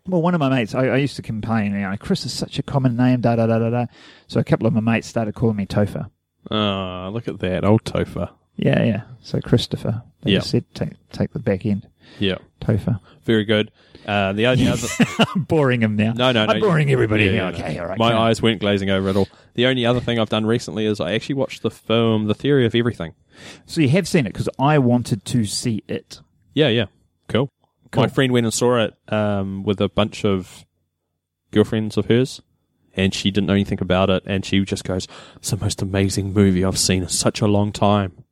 Well, 0.06 0.22
one 0.22 0.34
of 0.34 0.40
my 0.40 0.50
mates, 0.50 0.76
I, 0.76 0.88
I 0.88 0.98
used 0.98 1.16
to 1.16 1.22
complain, 1.22 1.74
you 1.74 1.80
know, 1.80 1.96
Chris 1.98 2.26
is 2.26 2.34
such 2.34 2.60
a 2.60 2.64
common 2.64 2.98
name, 2.98 3.22
da 3.22 3.38
da 3.38 3.48
da 3.48 3.58
da 3.60 3.70
da. 3.70 3.86
So 4.28 4.40
a 4.40 4.44
couple 4.44 4.68
of 4.68 4.74
my 4.74 4.82
mates 4.82 5.08
started 5.08 5.34
calling 5.34 5.56
me 5.56 5.66
Topher. 5.66 6.10
Oh, 6.52 7.10
look 7.14 7.28
at 7.30 7.40
that. 7.40 7.64
Old 7.64 7.86
Topher. 7.86 8.30
Yeah, 8.58 8.84
yeah. 8.84 9.02
So 9.22 9.40
Christopher. 9.40 10.04
They 10.22 10.32
Yeah. 10.32 10.40
just 10.40 10.52
said 10.52 10.66
take 10.74 10.92
take 11.12 11.32
the 11.32 11.40
back 11.40 11.66
end. 11.66 11.88
Yeah. 12.20 12.36
Topher. 12.62 13.00
Very 13.24 13.46
good. 13.46 13.72
Uh, 14.06 14.34
the 14.34 14.46
only 14.48 14.68
other. 14.68 14.88
I'm 15.36 15.44
boring 15.44 15.82
him 15.82 15.96
now. 15.96 16.12
No, 16.12 16.34
no, 16.34 16.46
no. 16.46 16.52
I'm 16.54 16.60
boring 16.60 16.92
everybody. 16.92 17.24
Yeah, 17.26 17.50
no. 17.52 17.56
okay, 17.58 17.80
all 17.80 17.88
right. 17.88 17.98
My 17.98 18.12
on. 18.12 18.28
eyes 18.28 18.42
weren't 18.42 18.60
glazing 18.60 18.90
over 18.90 19.08
at 19.08 19.16
all. 19.16 19.30
The 19.54 19.66
only 19.68 19.86
other 19.86 20.02
thing 20.02 20.20
I've 20.20 20.28
done 20.30 20.46
recently 20.46 20.86
is 20.86 21.00
I 21.00 21.14
actually 21.14 21.36
watched 21.36 21.62
the 21.62 21.72
film 21.72 22.26
The 22.26 22.34
Theory 22.36 22.66
of 22.66 22.76
Everything. 22.76 23.14
So 23.66 23.80
you 23.80 23.88
have 23.90 24.08
seen 24.08 24.26
it 24.26 24.34
because 24.34 24.50
I 24.60 24.78
wanted 24.80 25.24
to 25.26 25.46
see 25.46 25.82
it. 25.88 26.20
Yeah, 26.54 26.68
yeah. 26.68 26.86
Cool. 27.30 27.50
Cool. 27.94 28.04
My 28.04 28.10
friend 28.10 28.34
went 28.34 28.46
and 28.46 28.54
saw 28.54 28.84
it 28.84 28.94
um, 29.08 29.64
with 29.64 29.80
a 29.80 29.88
bunch 29.88 30.26
of 30.26 30.66
girlfriends 31.52 31.96
of 31.96 32.08
hers, 32.08 32.42
and 32.96 33.14
she 33.14 33.32
didn't 33.32 33.48
know 33.48 33.54
anything 33.54 33.80
about 33.82 34.10
it, 34.10 34.24
and 34.26 34.44
she 34.46 34.60
just 34.66 34.84
goes, 34.84 35.08
It's 35.38 35.52
the 35.52 35.58
most 35.58 35.82
amazing 35.82 36.34
movie 36.34 36.66
I've 36.66 36.78
seen 36.78 37.04
in 37.04 37.10
such 37.10 37.40
a 37.42 37.48
long 37.48 37.72
time. 37.72 38.24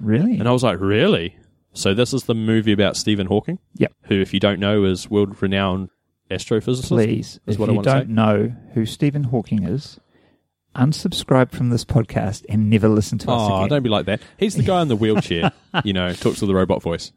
Really? 0.00 0.38
And 0.38 0.48
I 0.48 0.52
was 0.52 0.62
like, 0.62 0.78
Really? 0.80 1.36
So 1.72 1.94
this 1.94 2.12
is 2.12 2.24
the 2.24 2.34
movie 2.34 2.72
about 2.72 2.96
Stephen 2.96 3.26
Hawking, 3.26 3.58
Yep. 3.76 3.92
who, 4.04 4.20
if 4.20 4.34
you 4.34 4.40
don't 4.40 4.60
know, 4.60 4.84
is 4.84 5.08
world 5.10 5.40
renowned 5.42 5.90
astrophysicist. 6.30 6.88
Please, 6.88 7.38
is 7.46 7.54
if 7.54 7.60
what 7.60 7.68
I 7.68 7.72
you 7.72 7.76
want 7.76 7.84
don't 7.86 8.06
say. 8.08 8.12
know 8.12 8.54
who 8.74 8.86
Stephen 8.86 9.24
Hawking 9.24 9.62
is, 9.64 10.00
unsubscribe 10.76 11.50
from 11.50 11.70
this 11.70 11.84
podcast 11.84 12.44
and 12.48 12.70
never 12.70 12.88
listen 12.88 13.18
to 13.18 13.30
us 13.30 13.50
Oh, 13.50 13.56
again. 13.56 13.68
don't 13.70 13.82
be 13.82 13.88
like 13.88 14.06
that. 14.06 14.20
He's 14.38 14.54
the 14.54 14.62
guy 14.62 14.82
in 14.82 14.88
the 14.88 14.96
wheelchair, 14.96 15.52
you 15.84 15.92
know, 15.92 16.12
talks 16.12 16.40
with 16.40 16.48
the 16.48 16.54
robot 16.54 16.82
voice. 16.82 17.12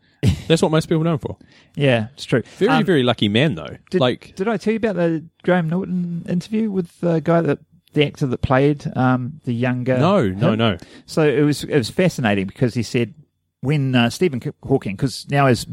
That's 0.48 0.62
what 0.62 0.72
most 0.72 0.88
people 0.90 1.04
know 1.04 1.14
him 1.14 1.20
for. 1.20 1.38
Yeah, 1.76 2.08
it's 2.14 2.26
true. 2.26 2.42
Very, 2.58 2.72
Um, 2.72 2.86
very 2.86 3.04
lucky 3.04 3.30
man, 3.30 3.56
though. 3.56 3.78
Did, 3.90 4.02
like, 4.02 4.34
did 4.36 4.48
I 4.48 4.58
tell 4.58 4.74
you 4.74 4.78
about 4.78 4.96
the 4.96 5.24
Graham 5.44 5.70
Norton 5.70 6.26
interview 6.28 6.70
with 6.72 7.00
the 7.00 7.20
guy 7.22 7.42
that 7.42 7.60
the 7.94 8.06
actor 8.06 8.28
that 8.28 8.42
played 8.42 8.86
um, 8.98 9.40
the 9.46 9.54
younger? 9.54 9.98
no, 9.98 10.28
no, 10.28 10.52
him? 10.52 10.58
no. 10.60 10.78
So 11.06 11.22
it 11.24 11.42
was 11.42 11.64
it 11.64 11.78
was 11.78 11.90
fascinating 11.90 12.48
because 12.48 12.74
he 12.74 12.84
said 12.84 13.14
when 13.62 13.96
uh, 13.96 14.10
Stephen 14.10 14.42
Hawking, 14.64 14.96
because 14.96 15.26
now 15.30 15.48
is 15.48 15.66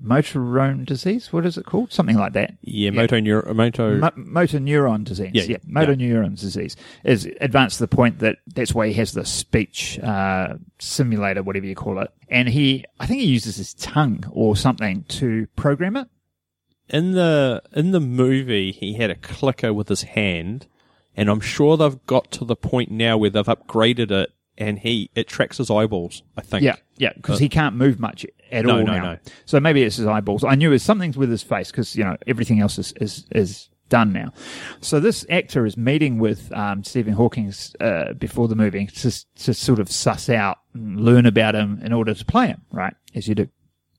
motor 0.00 0.38
neuron 0.40 0.84
disease. 0.84 1.32
What 1.32 1.44
is 1.46 1.56
it 1.58 1.66
called? 1.66 1.92
Something 1.92 2.16
like 2.16 2.32
that. 2.34 2.54
Yeah, 2.62 2.90
moto, 2.90 3.20
neuro, 3.20 3.52
moto. 3.54 3.96
Mo- 3.98 4.10
motor 4.16 4.58
neuron 4.58 5.04
disease. 5.04 5.30
Yeah, 5.34 5.42
Yeah, 5.42 5.48
yeah, 5.50 5.56
motor 5.66 5.92
yeah. 5.92 6.14
neuron 6.14 6.38
disease 6.38 6.76
is 7.04 7.28
advanced 7.40 7.78
to 7.78 7.84
the 7.84 7.88
point 7.94 8.18
that 8.20 8.36
that's 8.54 8.74
why 8.74 8.88
he 8.88 8.94
has 8.94 9.12
the 9.12 9.24
speech 9.24 9.98
uh, 10.00 10.54
simulator, 10.78 11.42
whatever 11.42 11.66
you 11.66 11.74
call 11.74 11.98
it. 12.00 12.10
And 12.28 12.48
he, 12.48 12.84
I 13.00 13.06
think 13.06 13.20
he 13.20 13.26
uses 13.28 13.56
his 13.56 13.74
tongue 13.74 14.24
or 14.30 14.56
something 14.56 15.04
to 15.08 15.46
program 15.56 15.96
it. 15.96 16.08
in 16.88 17.12
the 17.12 17.62
in 17.74 17.90
the 17.90 18.00
movie 18.00 18.72
he 18.72 18.94
had 18.94 19.10
a 19.10 19.14
clicker 19.14 19.72
with 19.74 19.88
his 19.88 20.02
hand 20.02 20.66
and 21.14 21.28
i'm 21.28 21.40
sure 21.40 21.76
they've 21.76 22.06
got 22.06 22.30
to 22.30 22.44
the 22.46 22.56
point 22.56 22.90
now 22.90 23.18
where 23.18 23.28
they've 23.28 23.44
upgraded 23.44 24.10
it 24.10 24.30
and 24.58 24.78
he 24.78 25.08
it 25.14 25.26
tracks 25.28 25.56
his 25.56 25.70
eyeballs 25.70 26.22
i 26.36 26.42
think 26.42 26.62
Yeah, 26.62 26.76
yeah, 26.98 27.12
because 27.14 27.38
he 27.38 27.48
can't 27.48 27.74
move 27.76 27.98
much 27.98 28.26
at 28.52 28.64
No, 28.66 28.78
all 28.78 28.84
no, 28.84 28.92
now. 28.96 29.02
no. 29.12 29.18
So 29.46 29.60
maybe 29.60 29.82
it's 29.82 29.96
his 29.96 30.06
eyeballs. 30.06 30.42
I 30.44 30.54
knew 30.54 30.68
it 30.70 30.72
was 30.72 30.82
something 30.82 31.12
with 31.16 31.30
his 31.30 31.42
face 31.42 31.70
because 31.70 31.94
you 31.96 32.04
know 32.04 32.16
everything 32.26 32.60
else 32.60 32.78
is 32.78 32.92
is 33.00 33.24
is 33.32 33.68
done 33.88 34.12
now. 34.12 34.32
So 34.82 35.00
this 35.00 35.24
actor 35.30 35.64
is 35.64 35.76
meeting 35.76 36.18
with 36.18 36.52
um, 36.52 36.84
Stephen 36.84 37.14
Hawking 37.14 37.52
uh, 37.80 38.12
before 38.14 38.46
the 38.48 38.54
movie 38.56 38.86
to 38.86 39.10
to 39.44 39.54
sort 39.54 39.78
of 39.78 39.90
suss 39.90 40.28
out 40.28 40.58
and 40.74 41.00
learn 41.00 41.24
about 41.26 41.54
him 41.54 41.80
in 41.82 41.92
order 41.92 42.12
to 42.14 42.24
play 42.24 42.48
him, 42.48 42.62
right? 42.72 42.94
As 43.14 43.28
you 43.28 43.34
do. 43.34 43.48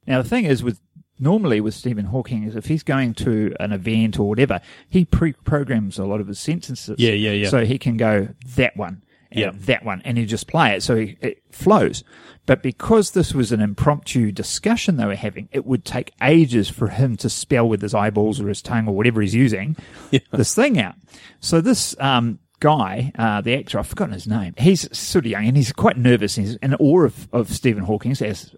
Now 0.08 0.22
the 0.22 0.28
thing 0.30 0.46
is 0.46 0.62
with 0.64 0.80
normally 1.20 1.60
with 1.62 1.74
Stephen 1.74 2.06
Hawking 2.06 2.44
is 2.44 2.56
if 2.56 2.66
he's 2.66 2.84
going 2.84 3.14
to 3.16 3.54
an 3.60 3.72
event 3.72 4.20
or 4.20 4.30
whatever, 4.30 4.62
he 4.90 5.06
pre-programs 5.06 6.00
a 6.00 6.06
lot 6.06 6.22
of 6.22 6.28
his 6.28 6.40
sentences. 6.40 6.96
Yeah, 7.00 7.12
yeah, 7.12 7.32
yeah. 7.32 7.50
So 7.50 7.66
he 7.66 7.78
can 7.78 7.98
go 7.98 8.30
that 8.56 8.76
one, 8.78 9.04
Yeah. 9.32 9.52
that 9.54 9.86
one, 9.86 10.02
and 10.06 10.18
you 10.18 10.26
just 10.26 10.48
play 10.48 10.74
it, 10.74 10.84
so 10.84 10.96
he, 10.96 11.18
it 11.22 11.44
flows. 11.52 12.04
But 12.46 12.64
because 12.64 13.12
this 13.12 13.34
was 13.34 13.52
an 13.52 13.62
impromptu 13.62 14.32
discussion 14.32 14.98
they 14.98 15.06
were 15.06 15.16
having, 15.16 15.50
it 15.52 15.68
would 15.68 15.86
take 15.86 16.14
ages 16.20 16.68
for 16.68 16.88
him 16.88 17.16
to 17.18 17.30
spell 17.30 17.70
with 17.70 17.82
his 17.82 17.94
eyeballs 17.94 18.42
or 18.42 18.48
his 18.48 18.64
tongue 18.64 18.88
or 18.88 18.96
whatever 18.96 19.22
he's 19.22 19.36
using 19.36 19.76
this 20.32 20.56
thing 20.56 20.80
out. 20.80 20.96
So 21.42 21.62
this 21.62 21.96
um, 22.00 22.40
guy, 22.60 23.12
uh, 23.20 23.42
the 23.42 23.54
actor, 23.54 23.78
I've 23.78 23.86
forgotten 23.86 24.14
his 24.14 24.26
name. 24.26 24.56
He's 24.58 24.98
sort 24.98 25.26
of 25.26 25.32
young 25.32 25.46
and 25.46 25.56
he's 25.56 25.72
quite 25.72 25.98
nervous. 25.98 26.36
He's 26.36 26.56
in 26.56 26.74
awe 26.76 27.04
of, 27.04 27.28
of 27.32 27.50
Stephen 27.50 27.84
Hawking, 27.84 28.14
as 28.14 28.56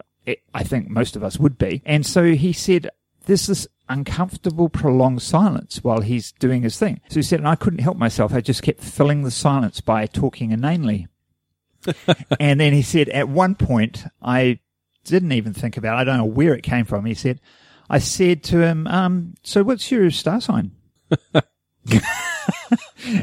I 0.54 0.64
think 0.64 0.90
most 0.90 1.18
of 1.18 1.24
us 1.24 1.38
would 1.38 1.58
be. 1.58 1.82
And 1.86 2.06
so 2.06 2.32
he 2.32 2.54
said, 2.54 2.90
"There's 3.26 3.48
this 3.48 3.68
uncomfortable, 3.92 4.70
prolonged 4.70 5.22
silence 5.22 5.84
while 5.84 6.02
he's 6.02 6.32
doing 6.34 6.64
his 6.64 6.78
thing." 6.78 7.02
So 7.10 7.16
he 7.16 7.24
said, 7.24 7.40
and 7.40 7.48
I 7.48 7.56
couldn't 7.56 7.80
help 7.80 7.98
myself. 7.98 8.34
I 8.34 8.42
just 8.42 8.64
kept 8.64 8.82
filling 8.82 9.24
the 9.24 9.32
silence 9.32 9.82
by 9.82 10.06
talking 10.06 10.52
inanely. 10.52 11.08
and 12.40 12.60
then 12.60 12.74
he 12.74 12.82
said, 12.82 13.10
at 13.10 13.28
one 13.30 13.56
point, 13.56 14.04
I 14.22 14.60
didn't 15.04 15.32
even 15.32 15.54
think 15.54 15.78
about 15.78 15.98
it. 15.98 16.02
I 16.02 16.04
don't 16.04 16.18
know 16.18 16.26
where 16.26 16.54
it 16.54 16.64
came 16.64 16.86
from. 16.86 17.06
He 17.06 17.14
said, 17.14 17.40
I 17.90 18.00
said 18.00 18.44
to 18.46 18.62
him, 18.62 18.88
um, 18.88 19.36
so 19.44 19.64
what's 19.64 19.92
your 19.92 20.10
star 20.12 20.40
sign? 20.42 20.72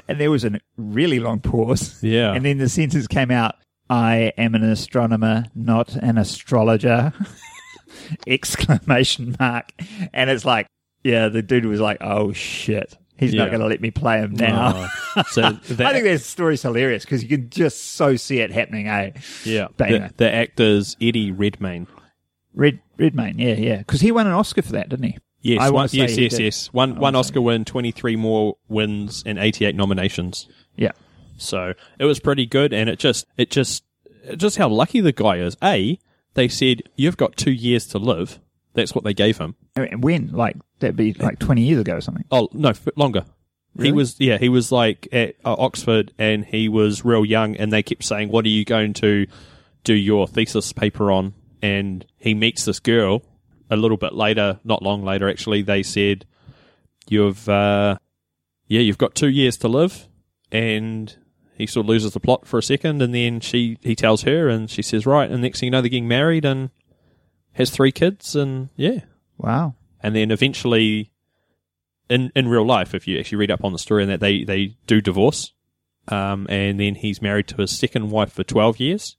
and 0.08 0.20
there 0.20 0.30
was 0.30 0.44
a 0.44 0.60
really 0.76 1.20
long 1.20 1.40
pause. 1.40 2.02
Yeah. 2.02 2.32
And 2.32 2.44
then 2.44 2.58
the 2.58 2.68
sentence 2.68 3.06
came 3.06 3.30
out, 3.30 3.54
I 3.88 4.32
am 4.36 4.54
an 4.54 4.64
astronomer, 4.64 5.46
not 5.54 5.94
an 5.96 6.18
astrologer. 6.18 7.12
Exclamation 8.26 9.36
mark. 9.38 9.72
And 10.12 10.30
it's 10.30 10.44
like, 10.44 10.66
yeah, 11.04 11.28
the 11.28 11.42
dude 11.42 11.64
was 11.66 11.80
like, 11.80 11.98
oh 12.00 12.32
shit. 12.32 12.96
He's 13.16 13.34
not 13.34 13.48
going 13.48 13.60
to 13.60 13.66
let 13.66 13.80
me 13.80 13.90
play 13.90 14.18
him 14.18 14.34
now. 14.34 14.88
Oh. 15.16 15.22
so 15.30 15.40
that, 15.50 15.86
I 15.86 15.92
think 15.92 16.04
that 16.04 16.20
story's 16.20 16.62
hilarious 16.62 17.04
because 17.04 17.24
you 17.24 17.30
can 17.30 17.50
just 17.50 17.94
so 17.94 18.14
see 18.14 18.38
it 18.38 18.52
happening, 18.52 18.86
eh? 18.86 19.10
yeah 19.44 19.66
the, 19.76 20.12
the 20.16 20.32
actor's 20.32 20.96
eddie 21.00 21.32
redmayne 21.32 21.88
Red 22.54 22.80
Redmayne, 22.96 23.38
yeah, 23.38 23.54
yeah, 23.54 23.78
because 23.78 24.00
he 24.00 24.12
won 24.12 24.26
an 24.28 24.32
Oscar 24.34 24.62
for 24.62 24.72
that, 24.72 24.88
didn't 24.88 25.04
he? 25.06 25.18
yes 25.40 25.60
I 25.60 25.70
one, 25.70 25.88
yes 25.92 26.16
yes 26.16 26.32
did. 26.32 26.40
yes 26.40 26.72
one 26.72 26.96
one 26.98 27.14
oscar 27.14 27.40
win 27.40 27.64
23 27.64 28.16
more 28.16 28.56
wins 28.68 29.22
and 29.24 29.38
88 29.38 29.74
nominations 29.76 30.48
Yeah, 30.76 30.90
So 31.36 31.74
it 31.98 32.04
was 32.04 32.18
pretty 32.18 32.44
good, 32.46 32.72
and 32.72 32.88
it 32.88 32.98
just 32.98 33.26
it 33.36 33.50
just 33.50 33.84
just 34.36 34.56
how 34.58 34.68
lucky 34.68 35.00
the 35.00 35.12
guy 35.12 35.36
is. 35.38 35.56
A, 35.62 35.98
they 36.38 36.48
said 36.48 36.82
you've 36.94 37.16
got 37.16 37.36
two 37.36 37.50
years 37.50 37.86
to 37.88 37.98
live. 37.98 38.38
That's 38.74 38.94
what 38.94 39.02
they 39.02 39.12
gave 39.12 39.38
him. 39.38 39.56
And 39.74 40.04
when 40.04 40.30
like 40.30 40.56
that'd 40.78 40.96
be 40.96 41.12
like 41.14 41.40
twenty 41.40 41.62
years 41.62 41.80
ago 41.80 41.96
or 41.96 42.00
something. 42.00 42.24
Oh 42.30 42.48
no, 42.52 42.72
longer. 42.94 43.24
He 43.76 43.92
was 43.92 44.18
yeah, 44.20 44.38
he 44.38 44.48
was 44.48 44.70
like 44.70 45.08
at 45.12 45.34
uh, 45.44 45.54
Oxford, 45.58 46.12
and 46.18 46.44
he 46.44 46.68
was 46.68 47.04
real 47.04 47.24
young, 47.24 47.56
and 47.56 47.72
they 47.72 47.82
kept 47.82 48.04
saying, 48.04 48.28
"What 48.30 48.44
are 48.44 48.48
you 48.48 48.64
going 48.64 48.92
to 48.94 49.26
do 49.84 49.94
your 49.94 50.26
thesis 50.28 50.72
paper 50.72 51.10
on?" 51.10 51.34
And 51.60 52.06
he 52.16 52.34
meets 52.34 52.64
this 52.64 52.78
girl, 52.80 53.22
a 53.68 53.76
little 53.76 53.96
bit 53.96 54.14
later, 54.14 54.60
not 54.64 54.82
long 54.82 55.04
later, 55.04 55.28
actually, 55.28 55.62
they 55.62 55.82
said, 55.82 56.24
"You've, 57.08 57.48
uh, 57.48 57.98
yeah, 58.68 58.80
you've 58.80 58.98
got 58.98 59.14
two 59.14 59.28
years 59.28 59.56
to 59.58 59.68
live," 59.68 60.08
and 60.50 61.16
he 61.58 61.66
sort 61.66 61.84
of 61.84 61.88
loses 61.90 62.12
the 62.12 62.20
plot 62.20 62.46
for 62.46 62.58
a 62.58 62.62
second, 62.62 63.02
and 63.02 63.14
then 63.14 63.40
she 63.40 63.76
he 63.82 63.94
tells 63.94 64.22
her, 64.22 64.48
and 64.48 64.70
she 64.70 64.80
says, 64.82 65.04
"Right," 65.04 65.30
and 65.30 65.42
next 65.42 65.60
thing 65.60 65.66
you 65.66 65.70
know, 65.72 65.80
they're 65.82 65.90
getting 65.90 66.08
married 66.08 66.44
and 66.44 66.70
has 67.52 67.70
three 67.70 67.92
kids, 67.92 68.34
and 68.36 68.68
yeah, 68.76 69.00
Wow. 69.36 69.74
and 70.02 70.14
then 70.14 70.30
eventually, 70.30 71.10
in 72.08 72.30
in 72.34 72.48
real 72.48 72.64
life, 72.64 72.94
if 72.94 73.06
you 73.08 73.18
actually 73.18 73.38
read 73.38 73.50
up 73.50 73.64
on 73.64 73.72
the 73.72 73.78
story, 73.78 74.02
and 74.04 74.10
that 74.12 74.20
they 74.20 74.44
they 74.44 74.76
do 74.86 75.00
divorce, 75.00 75.52
um, 76.08 76.46
and 76.48 76.78
then 76.80 76.94
he's 76.94 77.20
married 77.20 77.48
to 77.48 77.56
his 77.56 77.76
second 77.76 78.10
wife 78.10 78.32
for 78.32 78.44
twelve 78.44 78.78
years, 78.80 79.16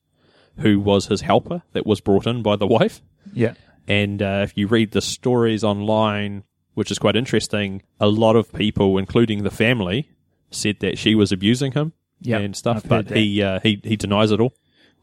who 0.60 0.80
was 0.80 1.08
his 1.08 1.21
helper 1.21 1.62
that 1.73 1.86
was 1.86 2.02
brought 2.02 2.25
in 2.25 2.41
by 2.41 2.56
the 2.56 2.67
wife. 2.67 3.02
Yeah. 3.34 3.54
And 3.88 4.21
uh, 4.21 4.41
if 4.43 4.56
you 4.56 4.67
read 4.67 4.91
the 4.91 5.02
stories 5.02 5.63
online, 5.63 6.43
which 6.75 6.91
is 6.91 6.99
quite 6.99 7.15
interesting, 7.15 7.82
a 7.99 8.08
lot 8.08 8.36
of 8.36 8.54
people, 8.54 8.97
including 8.99 9.43
the 9.43 9.49
family, 9.52 10.12
said 10.52 10.80
that 10.80 10.97
she 10.97 11.15
was 11.15 11.32
abusing 11.32 11.71
him 11.71 11.93
Yep, 12.22 12.42
and 12.42 12.56
stuff. 12.56 12.78
I've 12.78 12.90
But 12.90 13.10
he 13.12 13.42
uh, 13.42 13.60
he 13.62 13.80
he 13.84 13.96
denies 13.96 14.32
it 14.32 14.40
all. 14.40 14.54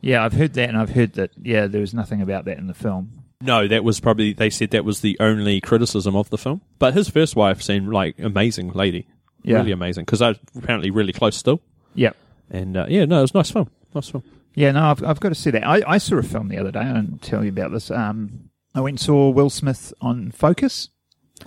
Yeah, 0.01 0.25
I've 0.25 0.35
heard 0.35 0.53
that, 0.55 0.69
and 0.69 0.77
I've 0.79 0.91
heard 0.91 1.15
that. 1.15 1.31
Yeah, 1.41 1.67
there 1.67 1.81
was 1.81 1.95
nothing 1.95 2.21
about 2.21 2.45
that 2.45 2.59
in 2.59 2.67
the 2.67 2.75
film. 2.75 3.23
No, 3.41 3.67
that 3.69 3.85
was 3.85 4.01
probably 4.01 4.33
they 4.33 4.51
said 4.51 4.71
that 4.71 4.85
was 4.85 5.01
the 5.01 5.17
only 5.21 5.61
criticism 5.61 6.15
of 6.17 6.31
the 6.31 6.39
film. 6.39 6.61
But 6.79 6.95
his 6.95 7.09
first 7.09 7.37
wife 7.37 7.63
seemed 7.63 7.89
like 7.93 8.19
amazing 8.19 8.73
lady, 8.73 9.07
Yeah. 9.43 9.57
really 9.57 9.73
amazing 9.73 10.05
because 10.05 10.21
they're 10.21 10.37
apparently 10.57 10.91
really 10.91 11.13
close 11.13 11.37
still. 11.37 11.61
Yeah. 11.95 12.13
And 12.51 12.77
uh, 12.77 12.87
yeah, 12.89 13.05
no, 13.05 13.19
it 13.19 13.23
was 13.23 13.31
a 13.35 13.37
nice 13.39 13.51
film, 13.51 13.71
nice 13.95 14.09
film. 14.09 14.23
Yeah, 14.55 14.73
no, 14.73 14.85
I've, 14.91 15.05
I've 15.05 15.21
got 15.21 15.31
to 15.31 15.35
see 15.35 15.51
that. 15.51 15.67
I, 15.67 15.83
I 15.87 15.99
saw 15.99 16.17
a 16.17 16.23
film 16.23 16.49
the 16.49 16.57
other 16.59 16.71
day. 16.71 16.81
I 16.81 16.93
didn't 16.95 17.21
tell 17.21 17.43
you 17.45 17.51
about 17.51 17.73
this. 17.73 17.91
Um, 17.91 18.49
I 18.75 18.81
went 18.81 18.95
and 18.95 19.01
saw 19.01 19.29
Will 19.29 19.51
Smith 19.51 19.93
on 20.01 20.31
Focus. 20.31 20.89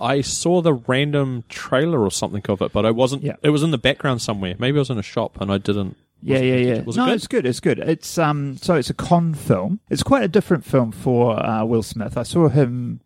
I 0.00 0.20
saw 0.20 0.60
the 0.60 0.74
random 0.74 1.44
trailer 1.48 2.00
or 2.00 2.10
something 2.10 2.42
of 2.48 2.62
it, 2.62 2.72
but 2.72 2.84
I 2.86 2.90
wasn't. 2.90 3.22
Yeah. 3.22 3.36
It 3.42 3.50
was 3.50 3.62
in 3.62 3.70
the 3.70 3.78
background 3.78 4.22
somewhere. 4.22 4.54
Maybe 4.58 4.78
I 4.78 4.80
was 4.80 4.90
in 4.90 4.98
a 4.98 5.02
shop 5.02 5.40
and 5.40 5.50
I 5.50 5.58
didn't. 5.58 5.96
Yeah, 6.22 6.38
yeah, 6.40 6.56
yeah. 6.56 6.82
Was 6.82 6.96
it 6.96 7.00
no, 7.00 7.06
good? 7.06 7.14
it's 7.14 7.26
good. 7.26 7.46
It's 7.46 7.60
good. 7.60 7.78
It's 7.78 8.18
um, 8.18 8.56
so 8.58 8.74
it's 8.74 8.90
a 8.90 8.94
con 8.94 9.32
film. 9.34 9.80
It's 9.88 10.02
quite 10.02 10.22
a 10.22 10.28
different 10.28 10.64
film 10.64 10.92
for 10.92 11.38
uh, 11.42 11.64
Will 11.64 11.82
Smith. 11.82 12.16
I 12.18 12.24
saw 12.24 12.48
him 12.48 13.00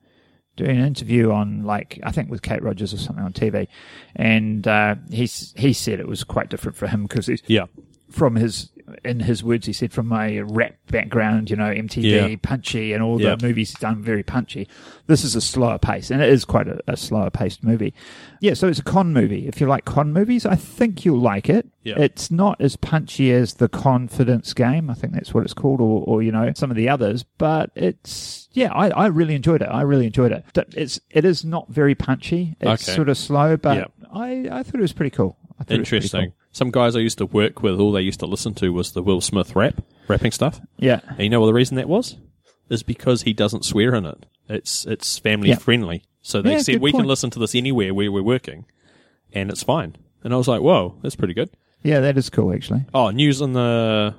doing 0.56 0.78
an 0.78 0.84
interview 0.84 1.30
on 1.30 1.62
like 1.64 2.00
I 2.02 2.10
think 2.10 2.30
with 2.30 2.42
Kate 2.42 2.62
Rogers 2.62 2.92
or 2.92 2.98
something 2.98 3.24
on 3.24 3.32
TV, 3.32 3.68
and 4.16 4.66
uh, 4.66 4.96
he 5.10 5.26
he 5.56 5.72
said 5.72 6.00
it 6.00 6.08
was 6.08 6.24
quite 6.24 6.48
different 6.48 6.76
for 6.76 6.88
him 6.88 7.04
because 7.04 7.26
he's 7.26 7.42
Yeah, 7.46 7.66
from 8.10 8.34
his 8.34 8.70
in 9.04 9.20
his 9.20 9.42
words, 9.42 9.66
he 9.66 9.72
said 9.72 9.92
from 9.92 10.06
my 10.08 10.38
rap 10.40 10.74
background, 10.90 11.48
you 11.50 11.56
know, 11.56 11.72
MTV, 11.72 12.02
Yeah. 12.30 12.36
punchy, 12.42 12.92
and 12.92 13.02
all 13.02 13.20
Yeah. 13.20 13.34
the 13.36 13.46
movies 13.46 13.72
done 13.74 14.02
very 14.02 14.22
punchy. 14.22 14.68
This 15.06 15.24
is 15.24 15.34
a 15.34 15.40
slower 15.40 15.78
pace, 15.78 16.10
and 16.10 16.20
it 16.22 16.28
is 16.28 16.44
quite 16.44 16.68
a, 16.68 16.80
a 16.86 16.96
slower 16.96 17.30
paced 17.30 17.64
movie. 17.64 17.94
Yeah, 18.40 18.54
so 18.54 18.68
it's 18.68 18.78
a 18.78 18.82
con 18.84 19.12
movie. 19.12 19.46
If 19.48 19.60
you 19.60 19.66
like 19.66 19.84
con 19.86 20.12
movies, 20.12 20.44
I 20.44 20.54
think 20.54 21.04
you'll 21.04 21.18
like 21.20 21.48
it. 21.48 21.66
Yeah. 21.82 21.98
It's 21.98 22.30
not 22.30 22.60
as 22.60 22.76
punchy 22.76 23.32
as 23.32 23.54
the 23.54 23.68
Confidence 23.68 24.52
Game. 24.52 24.90
I 24.90 24.94
think 24.94 25.12
that's 25.14 25.32
what 25.32 25.44
it's 25.44 25.54
called, 25.54 25.80
or, 25.80 26.04
or 26.06 26.22
you 26.22 26.32
know, 26.32 26.52
some 26.54 26.70
of 26.70 26.76
the 26.76 26.88
others. 26.88 27.24
But 27.38 27.70
it's 27.74 28.48
yeah, 28.52 28.72
I, 28.72 28.88
I 28.90 29.06
really 29.06 29.34
enjoyed 29.34 29.62
it. 29.62 29.68
I 29.70 29.82
really 29.82 30.06
enjoyed 30.06 30.32
it. 30.32 30.44
It's 30.76 31.00
it 31.10 31.24
is 31.24 31.44
not 31.44 31.68
very 31.70 31.94
punchy. 31.94 32.56
It's 32.60 32.86
Okay. 32.88 32.96
sort 32.96 33.08
of 33.08 33.16
slow, 33.16 33.56
but. 33.56 33.90
I 34.16 34.46
I 34.50 34.62
thought 34.62 34.76
it 34.76 34.80
was 34.80 34.92
pretty 34.92 35.10
cool. 35.10 35.36
I 35.58 35.64
thought 35.64 35.74
it 35.74 35.80
was 35.80 35.88
pretty 35.88 36.04
interesting. 36.06 36.30
cool. 36.30 36.34
Some 36.54 36.70
guys 36.70 36.94
I 36.94 37.00
used 37.00 37.18
to 37.18 37.26
work 37.26 37.62
with, 37.62 37.80
all 37.80 37.90
they 37.92 38.00
used 38.00 38.20
to 38.20 38.26
listen 38.26 38.54
to 38.54 38.72
was 38.72 38.92
the 38.92 39.02
Will 39.02 39.20
Smith 39.20 39.54
rap, 39.56 39.74
rapping 40.08 40.30
stuff. 40.30 40.60
Yeah. 40.78 41.00
And 41.08 41.18
you 41.20 41.28
know 41.28 41.40
what 41.40 41.46
the 41.46 41.52
reason 41.54 41.76
that 41.78 41.88
was? 41.88 42.16
Is 42.70 42.82
because 42.84 43.22
he 43.22 43.32
doesn't 43.32 43.64
swear 43.64 43.94
in 43.96 44.06
it. 44.06 44.24
It's 44.48 44.86
it's 44.86 45.18
family 45.18 45.48
Yeah. 45.48 45.56
friendly. 45.58 46.04
So 46.22 46.40
they 46.42 46.52
Yeah, 46.52 46.58
said 46.62 46.80
we 46.80 46.92
can 46.92 47.04
listen 47.06 47.28
to 47.30 47.38
this 47.40 47.54
anywhere 47.54 47.92
where 47.92 48.10
we're 48.12 48.22
working, 48.22 48.66
and 49.32 49.50
it's 49.50 49.62
fine. 49.64 49.96
And 50.22 50.32
I 50.32 50.36
was 50.36 50.46
like, 50.48 50.62
whoa, 50.62 50.94
that's 51.02 51.16
pretty 51.16 51.34
good. 51.34 51.50
Yeah, 51.82 52.00
that 52.00 52.16
is 52.16 52.30
cool 52.30 52.52
actually. 52.54 52.84
Oh, 52.94 53.10
news 53.10 53.40
in 53.42 53.52
the 53.52 54.14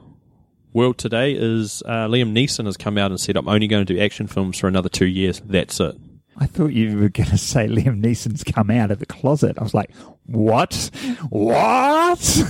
world 0.73 0.97
today 0.97 1.31
is 1.33 1.81
uh, 1.85 2.07
Liam 2.07 2.33
Neeson 2.33 2.65
has 2.65 2.75
come 2.77 2.97
out 2.97 3.11
and 3.11 3.19
said 3.19 3.37
I'm 3.37 3.47
only 3.47 3.67
going 3.67 3.85
to 3.85 3.93
do 3.93 3.99
action 3.99 4.27
films 4.27 4.59
for 4.59 4.67
another 4.67 4.89
two 4.89 5.07
years. 5.07 5.41
That's 5.45 5.79
it. 5.79 5.95
I 6.37 6.47
thought 6.47 6.73
you 6.73 6.97
were 6.99 7.07
going 7.09 7.29
to 7.29 7.37
say 7.37 7.67
Liam 7.67 8.01
Neeson's 8.03 8.43
come 8.43 8.69
out 8.69 8.91
of 8.91 8.99
the 8.99 9.05
closet. 9.05 9.57
I 9.57 9.63
was 9.63 9.73
like, 9.73 9.89
what? 10.25 10.89
What? 11.29 12.43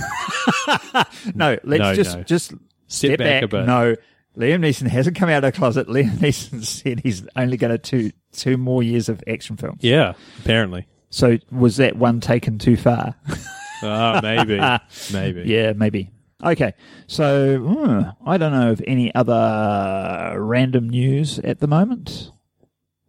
no, 1.34 1.58
let's 1.64 1.80
No, 1.80 1.94
just 1.94 2.16
no. 2.16 2.22
just 2.24 2.50
Step 2.50 2.60
step 2.88 3.18
back 3.18 3.26
back. 3.26 3.42
a 3.42 3.48
bit. 3.48 3.66
No, 3.66 3.94
Liam 4.36 4.60
Neeson 4.60 4.86
hasn't 4.88 5.16
come 5.16 5.28
out 5.28 5.42
of 5.44 5.52
the 5.52 5.58
closet. 5.58 5.88
Liam 5.88 6.10
Neeson 6.18 6.64
said 6.64 7.00
he's 7.00 7.26
only 7.36 7.56
going 7.56 7.76
to 7.76 7.98
do 8.00 8.10
two 8.32 8.56
more 8.56 8.82
years 8.82 9.08
of 9.08 9.22
action 9.26 9.56
films. 9.56 9.82
Yeah, 9.82 10.12
apparently. 10.40 10.86
So 11.10 11.38
was 11.50 11.76
that 11.78 11.96
one 11.96 12.20
taken 12.20 12.58
too 12.58 12.76
far? 12.76 13.14
Oh, 13.82 14.20
maybe, 14.22 14.60
maybe. 15.12 15.42
yeah, 15.46 15.72
maybe. 15.72 16.10
Okay, 16.44 16.74
so 17.06 17.58
hmm, 17.58 18.02
I 18.28 18.36
don't 18.36 18.52
know 18.52 18.70
of 18.72 18.82
any 18.86 19.14
other 19.14 20.36
random 20.40 20.90
news 20.90 21.38
at 21.38 21.60
the 21.60 21.66
moment. 21.66 22.30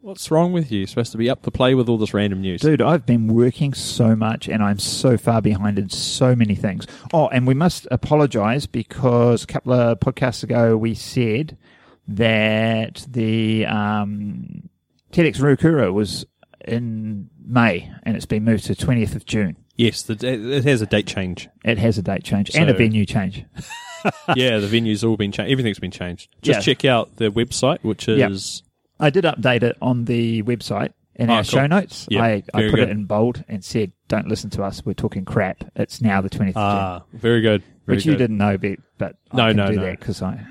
What's 0.07 0.31
wrong 0.31 0.53
with 0.53 0.71
you? 0.71 0.79
You're 0.79 0.87
supposed 0.87 1.11
to 1.11 1.17
be 1.17 1.29
up 1.29 1.41
to 1.41 1.51
play 1.51 1.75
with 1.75 1.89
all 1.89 1.97
this 1.97 2.13
random 2.13 2.39
news. 2.39 2.61
Dude, 2.61 2.81
I've 2.81 3.05
been 3.05 3.27
working 3.27 3.73
so 3.73 4.15
much 4.15 4.47
and 4.47 4.63
I'm 4.63 4.79
so 4.79 5.17
far 5.17 5.41
behind 5.41 5.77
in 5.77 5.89
so 5.89 6.33
many 6.33 6.55
things. 6.55 6.87
Oh, 7.11 7.27
and 7.27 7.45
we 7.45 7.53
must 7.53 7.89
apologize 7.91 8.67
because 8.67 9.43
a 9.43 9.47
couple 9.47 9.73
of 9.73 9.99
podcasts 9.99 10.43
ago 10.43 10.77
we 10.77 10.93
said 10.93 11.57
that 12.07 13.05
the 13.09 13.65
um, 13.65 14.69
TEDx 15.11 15.41
Ruakura 15.41 15.91
was 15.91 16.25
in 16.65 17.29
May 17.45 17.91
and 18.03 18.15
it's 18.15 18.25
been 18.25 18.45
moved 18.45 18.63
to 18.67 18.75
20th 18.75 19.13
of 19.13 19.25
June. 19.25 19.57
Yes, 19.75 20.03
the, 20.03 20.13
it 20.25 20.63
has 20.63 20.81
a 20.81 20.85
date 20.85 21.07
change. 21.07 21.49
It 21.65 21.79
has 21.79 21.97
a 21.97 22.01
date 22.01 22.23
change 22.23 22.55
and 22.55 22.69
a 22.69 22.73
venue 22.73 23.05
change. 23.05 23.43
yeah, 24.37 24.59
the 24.59 24.67
venue's 24.67 25.03
all 25.03 25.17
been 25.17 25.33
changed. 25.33 25.51
Everything's 25.51 25.79
been 25.79 25.91
changed. 25.91 26.29
Just 26.41 26.59
Yeah. 26.59 26.73
check 26.73 26.85
out 26.85 27.17
the 27.17 27.29
website, 27.29 27.83
which 27.83 28.07
is 28.07 28.63
I 28.99 29.09
did 29.09 29.23
update 29.25 29.63
it 29.63 29.77
on 29.81 30.05
the 30.05 30.43
website 30.43 30.93
in 31.15 31.29
Oh, 31.29 31.33
our 31.35 31.39
cool. 31.39 31.43
show 31.43 31.67
notes. 31.67 32.07
Yeah, 32.09 32.23
I, 32.23 32.43
I 32.53 32.61
put 32.63 32.75
good. 32.75 32.79
it 32.79 32.89
in 32.89 33.05
bold 33.05 33.43
and 33.47 33.63
said, 33.63 33.91
don't 34.07 34.27
listen 34.27 34.49
to 34.51 34.63
us. 34.63 34.85
We're 34.85 34.93
talking 34.93 35.25
crap. 35.25 35.63
It's 35.75 36.01
now 36.01 36.21
the 36.21 36.29
20th 36.29 36.49
of 36.49 36.53
June. 36.53 36.53
ah 36.57 37.03
very 37.13 37.41
good. 37.41 37.63
Very 37.85 37.97
which 37.97 38.05
you 38.05 38.15
didn't 38.15 38.37
know, 38.37 38.57
but, 38.57 38.79
but 38.97 39.15
No, 39.33 39.43
I 39.45 39.47
can 39.49 39.57
no, 39.57 39.67
do 39.67 39.75
no. 39.77 39.81
that 39.83 39.99
because 39.99 40.21
I, 40.21 40.45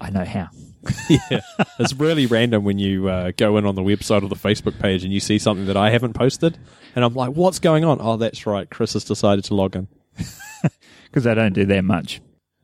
I 0.00 0.10
know 0.10 0.24
how. 0.24 0.48
yeah, 1.10 1.40
it's 1.80 1.92
really 1.94 2.26
random 2.26 2.62
when 2.64 2.78
you 2.78 3.08
uh, 3.08 3.32
go 3.36 3.56
in 3.58 3.66
on 3.66 3.74
the 3.74 3.82
website 3.82 4.22
or 4.22 4.28
the 4.28 4.36
Facebook 4.36 4.78
page 4.78 5.02
and 5.04 5.12
you 5.12 5.18
see 5.20 5.38
something 5.38 5.66
that 5.66 5.76
I 5.76 5.90
haven't 5.90 6.12
posted, 6.14 6.56
and 6.94 7.04
I'm 7.04 7.14
like, 7.14 7.30
"What's 7.32 7.58
going 7.58 7.84
on?" 7.84 7.98
Oh, 8.00 8.16
that's 8.16 8.46
right. 8.46 8.70
Chris 8.70 8.92
has 8.92 9.02
decided 9.02 9.44
to 9.46 9.54
log 9.56 9.74
in. 9.74 9.88
because 11.04 11.26
I 11.26 11.34
don't 11.34 11.52
do 11.52 11.64
that 11.66 11.82
much 11.84 12.20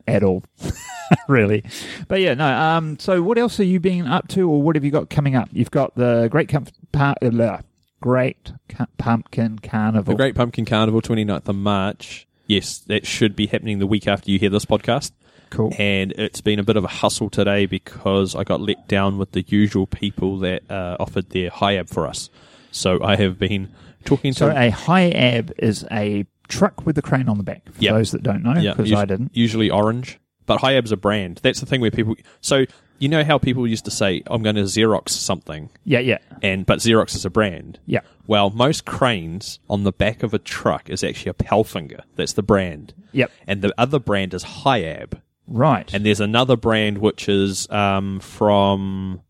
at 0.07 0.23
all, 0.23 0.43
really. 1.29 1.65
But 2.09 2.21
yeah, 2.21 2.35
no. 2.35 2.47
Um. 2.47 2.99
So 2.99 3.23
what 3.23 3.39
else 3.39 3.59
are 3.61 3.65
you 3.65 3.81
being 3.81 4.07
up 4.07 4.29
to, 4.29 4.49
or 4.51 4.63
what 4.63 4.77
have 4.77 4.85
you 4.85 4.91
got 4.91 5.11
coming 5.11 5.35
up? 5.37 5.49
You've 5.53 5.71
got 5.71 5.95
the 5.95 6.29
Great 6.31 6.49
Com- 6.49 6.67
pa- 6.93 7.15
uh, 7.23 7.59
Great 8.01 8.53
Pumpkin 8.99 9.59
Carnival. 9.61 10.13
The 10.13 10.17
Great 10.17 10.35
Pumpkin 10.35 10.65
Carnival, 10.65 11.01
29th 11.01 11.49
of 11.49 11.57
March. 11.57 12.27
Yes, 12.47 12.79
that 12.89 13.07
should 13.07 13.35
be 13.35 13.47
happening 13.47 13.79
the 13.79 13.87
week 13.87 14.07
after 14.07 14.31
you 14.31 14.39
hear 14.39 14.51
this 14.51 14.67
podcast. 14.67 15.13
cool. 15.51 15.73
And 15.79 16.13
it's 16.13 16.43
been 16.43 16.59
a 16.59 16.63
bit 16.65 16.77
of 16.77 16.85
a 16.85 16.89
hustle 16.89 17.31
today 17.31 17.65
because 17.65 18.35
I 18.35 18.45
got 18.45 18.61
let 18.61 18.87
down 18.89 19.17
with 19.17 19.33
the 19.33 19.43
usual 19.49 19.87
people 19.87 20.39
that 20.41 20.71
uh, 20.71 20.97
offered 21.01 21.31
their 21.31 21.49
Hiab 21.51 21.89
for 21.89 22.07
us. 22.07 22.29
So 22.71 23.03
I 23.03 23.17
have 23.17 23.39
been 23.39 23.73
talking 24.05 24.35
So 24.35 24.51
to 24.51 24.55
a 24.61 24.71
Hiab 24.71 25.53
is 25.59 25.87
a 25.91 26.27
truck 26.49 26.85
with 26.87 26.97
the 26.97 27.03
crane 27.03 27.29
on 27.29 27.39
the 27.39 27.45
back. 27.45 27.63
For 27.73 27.83
Yep. 27.83 27.95
those 27.95 28.11
that 28.13 28.23
don't 28.23 28.43
know, 28.43 28.55
because 28.55 28.93
us- 28.93 28.99
I 28.99 29.05
didn't. 29.05 29.31
Usually 29.35 29.71
orange, 29.71 30.19
but 30.47 30.61
Hiab's 30.61 30.93
a 30.93 30.97
brand. 30.97 31.41
That's 31.43 31.61
the 31.61 31.67
thing 31.67 31.81
where 31.81 31.91
people. 31.91 32.17
So 32.41 32.65
you 32.99 33.09
know 33.09 33.25
how 33.25 33.39
people 33.39 33.67
used 33.67 33.85
to 33.87 33.91
say, 33.91 34.23
"I'm 34.29 34.43
going 34.43 34.57
to 34.57 34.63
Xerox 34.63 35.09
something," 35.11 35.71
Yeah, 35.85 35.99
yeah, 35.99 36.19
and 36.43 36.65
but 36.65 36.79
Xerox 36.79 37.15
is 37.17 37.25
a 37.25 37.31
brand. 37.31 37.79
yeah. 37.87 38.01
Well, 38.27 38.51
most 38.51 38.85
cranes 38.87 39.59
on 39.69 39.83
the 39.85 39.93
back 39.93 40.23
of 40.23 40.33
a 40.33 40.39
truck 40.39 40.89
is 40.89 41.03
actually 41.05 41.31
a 41.31 41.35
Palfinger. 41.35 42.01
That's 42.17 42.33
the 42.35 42.43
brand. 42.43 42.95
Yep. 43.13 43.31
And 43.47 43.61
the 43.63 43.75
other 43.77 43.99
brand 43.99 44.33
is 44.33 44.45
Hiab. 44.45 45.21
Right. 45.47 45.93
And 45.93 46.07
there's 46.07 46.21
another 46.21 46.57
brand 46.57 46.99
which 46.99 47.29
is 47.29 47.69
um, 47.71 48.21
from 48.21 49.21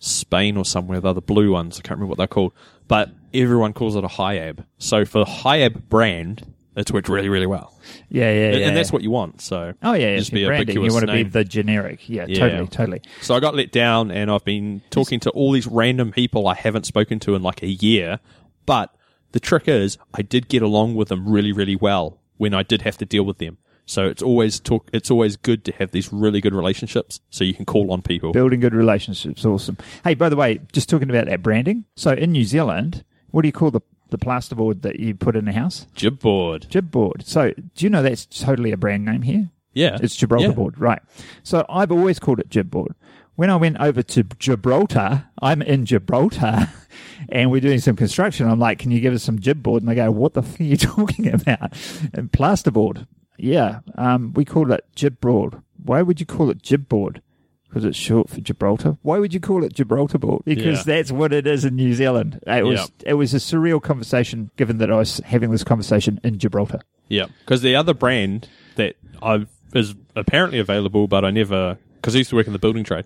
Spain 0.00 0.56
or 0.56 0.64
somewhere, 0.64 0.96
They're 0.96 1.12
the 1.12 1.20
other 1.20 1.20
blue 1.20 1.52
ones. 1.52 1.78
I 1.78 1.82
can't 1.82 1.98
remember 1.98 2.08
what 2.10 2.18
they're 2.18 2.26
called. 2.26 2.52
But 2.88 3.10
everyone 3.32 3.72
calls 3.72 3.94
it 3.94 4.02
a 4.02 4.08
Hiab. 4.08 4.64
So 4.78 5.04
for 5.04 5.18
the 5.20 5.24
Hiab 5.30 5.88
brand, 5.88 6.52
it's 6.74 6.90
worked 6.90 7.08
really, 7.08 7.28
really 7.28 7.46
well. 7.46 7.78
yeah, 8.08 8.32
yeah, 8.32 8.46
And- 8.46 8.58
yeah. 8.60 8.66
and 8.68 8.76
that's 8.76 8.92
what 8.92 9.02
you 9.02 9.10
want. 9.10 9.40
So 9.40 9.74
Oh 9.82 9.92
yeah, 9.92 10.16
just 10.16 10.32
be 10.32 10.44
a 10.44 10.46
branding. 10.48 10.82
You 10.82 10.92
want 10.92 11.06
to 11.06 11.12
be 11.12 11.22
the 11.22 11.44
generic. 11.44 12.08
Yeah, 12.08 12.24
Yeah. 12.26 12.38
totally, 12.38 12.66
totally. 12.68 13.02
So 13.20 13.34
I 13.34 13.40
got 13.40 13.54
let 13.54 13.70
down, 13.72 14.10
and 14.10 14.30
I've 14.30 14.44
been 14.44 14.80
talking 14.90 15.20
to 15.20 15.30
all 15.30 15.52
these 15.52 15.66
random 15.66 16.10
people 16.12 16.48
I 16.48 16.54
haven't 16.54 16.86
spoken 16.86 17.20
to 17.20 17.34
in 17.34 17.42
like 17.42 17.62
a 17.62 17.68
year. 17.68 18.18
But 18.66 18.94
the 19.32 19.40
trick 19.40 19.68
is, 19.68 19.98
I 20.14 20.22
did 20.22 20.48
get 20.48 20.62
along 20.62 20.94
with 20.96 21.08
them 21.08 21.28
really, 21.28 21.52
really 21.52 21.76
well 21.76 22.18
when 22.38 22.54
I 22.54 22.62
did 22.62 22.82
have 22.82 22.96
to 22.98 23.04
deal 23.04 23.22
with 23.24 23.38
them. 23.38 23.58
So 23.90 24.06
it's 24.06 24.22
always 24.22 24.60
talk. 24.60 24.88
It's 24.92 25.10
always 25.10 25.34
good 25.36 25.64
to 25.64 25.72
have 25.72 25.90
these 25.90 26.12
really 26.12 26.40
good 26.40 26.54
relationships, 26.54 27.18
so 27.28 27.42
you 27.42 27.54
can 27.54 27.64
call 27.64 27.92
on 27.92 28.02
people. 28.02 28.30
Building 28.32 28.60
good 28.60 28.72
relationships, 28.74 29.44
awesome. 29.44 29.76
Hey, 30.04 30.14
by 30.14 30.28
the 30.28 30.36
way, 30.36 30.60
just 30.72 30.88
talking 30.88 31.10
about 31.10 31.26
that 31.26 31.42
branding. 31.42 31.86
So 31.96 32.12
in 32.12 32.30
New 32.30 32.44
Zealand, 32.44 33.04
what 33.32 33.42
do 33.42 33.48
you 33.48 33.52
call 33.52 33.72
the 33.72 33.80
the 34.10 34.18
plasterboard 34.18 34.82
that 34.82 35.00
you 35.00 35.14
put 35.16 35.34
in 35.34 35.44
the 35.44 35.52
house? 35.52 35.86
Jibboard. 35.96 36.68
Jibboard. 36.68 37.24
So 37.26 37.52
do 37.74 37.84
you 37.84 37.90
know 37.90 38.02
that's 38.02 38.26
totally 38.26 38.70
a 38.72 38.76
brand 38.76 39.04
name 39.04 39.22
here? 39.22 39.50
Yeah, 39.72 39.98
It's 40.00 40.14
Gibraltar 40.16 40.48
Yeah. 40.48 40.54
board, 40.54 40.78
right? 40.80 41.00
So 41.44 41.64
I've 41.68 41.92
always 41.92 42.18
called 42.18 42.40
it 42.40 42.48
Jibboard. 42.48 42.94
When 43.36 43.50
I 43.50 43.56
went 43.56 43.78
over 43.80 44.02
to 44.02 44.22
Gibraltar, 44.38 45.24
I'm 45.40 45.62
in 45.62 45.86
Gibraltar, 45.86 46.68
and 47.28 47.50
we're 47.50 47.60
doing 47.60 47.78
some 47.80 47.96
construction. 47.96 48.48
I'm 48.48 48.58
like, 48.60 48.78
"Can 48.78 48.90
you 48.90 49.00
give 49.00 49.14
us 49.14 49.22
some 49.22 49.38
jib 49.38 49.62
board? 49.62 49.82
And 49.82 49.88
they 49.90 49.94
go, 49.94 50.10
"What 50.10 50.34
the 50.34 50.42
f- 50.42 50.60
are 50.60 50.64
you 50.64 50.76
talking 50.94 51.28
about?" 51.28 51.72
And 52.12 52.30
plasterboard. 52.30 53.06
Yeah, 53.42 53.80
um, 53.96 54.32
we 54.34 54.44
call 54.44 54.70
it 54.72 54.84
jibboard. 54.94 55.62
Why 55.82 56.02
would 56.02 56.20
you 56.20 56.26
call 56.26 56.50
it 56.50 56.62
jibboard? 56.62 57.22
Because 57.68 57.84
it's 57.84 57.96
short 57.96 58.28
for 58.28 58.40
Gibraltar. 58.40 58.96
Why 59.02 59.18
would 59.20 59.32
you 59.32 59.38
call 59.38 59.62
it 59.62 59.72
Gibraltar 59.72 60.18
board? 60.18 60.42
Because 60.44 60.78
Yeah. 60.78 60.82
that's 60.96 61.12
what 61.12 61.32
it 61.32 61.46
is 61.46 61.64
in 61.64 61.76
New 61.76 61.94
Zealand. 61.94 62.40
It 62.44 62.64
was 62.64 62.80
Yeah. 62.80 63.10
it 63.10 63.14
was 63.14 63.32
a 63.32 63.36
surreal 63.36 63.80
conversation, 63.80 64.50
given 64.56 64.78
that 64.78 64.90
I 64.90 64.96
was 64.96 65.20
having 65.24 65.52
this 65.52 65.62
conversation 65.62 66.18
in 66.24 66.38
Gibraltar. 66.38 66.80
Yeah, 67.08 67.26
because 67.44 67.62
the 67.62 67.76
other 67.76 67.94
brand 67.94 68.48
that 68.74 68.96
I've 69.22 69.48
is 69.72 69.94
apparently 70.16 70.58
available, 70.58 71.06
but 71.06 71.24
I 71.24 71.30
never 71.30 71.78
because 71.94 72.16
I 72.16 72.18
used 72.18 72.30
to 72.30 72.36
work 72.36 72.48
in 72.48 72.52
the 72.52 72.58
building 72.58 72.82
trade, 72.82 73.04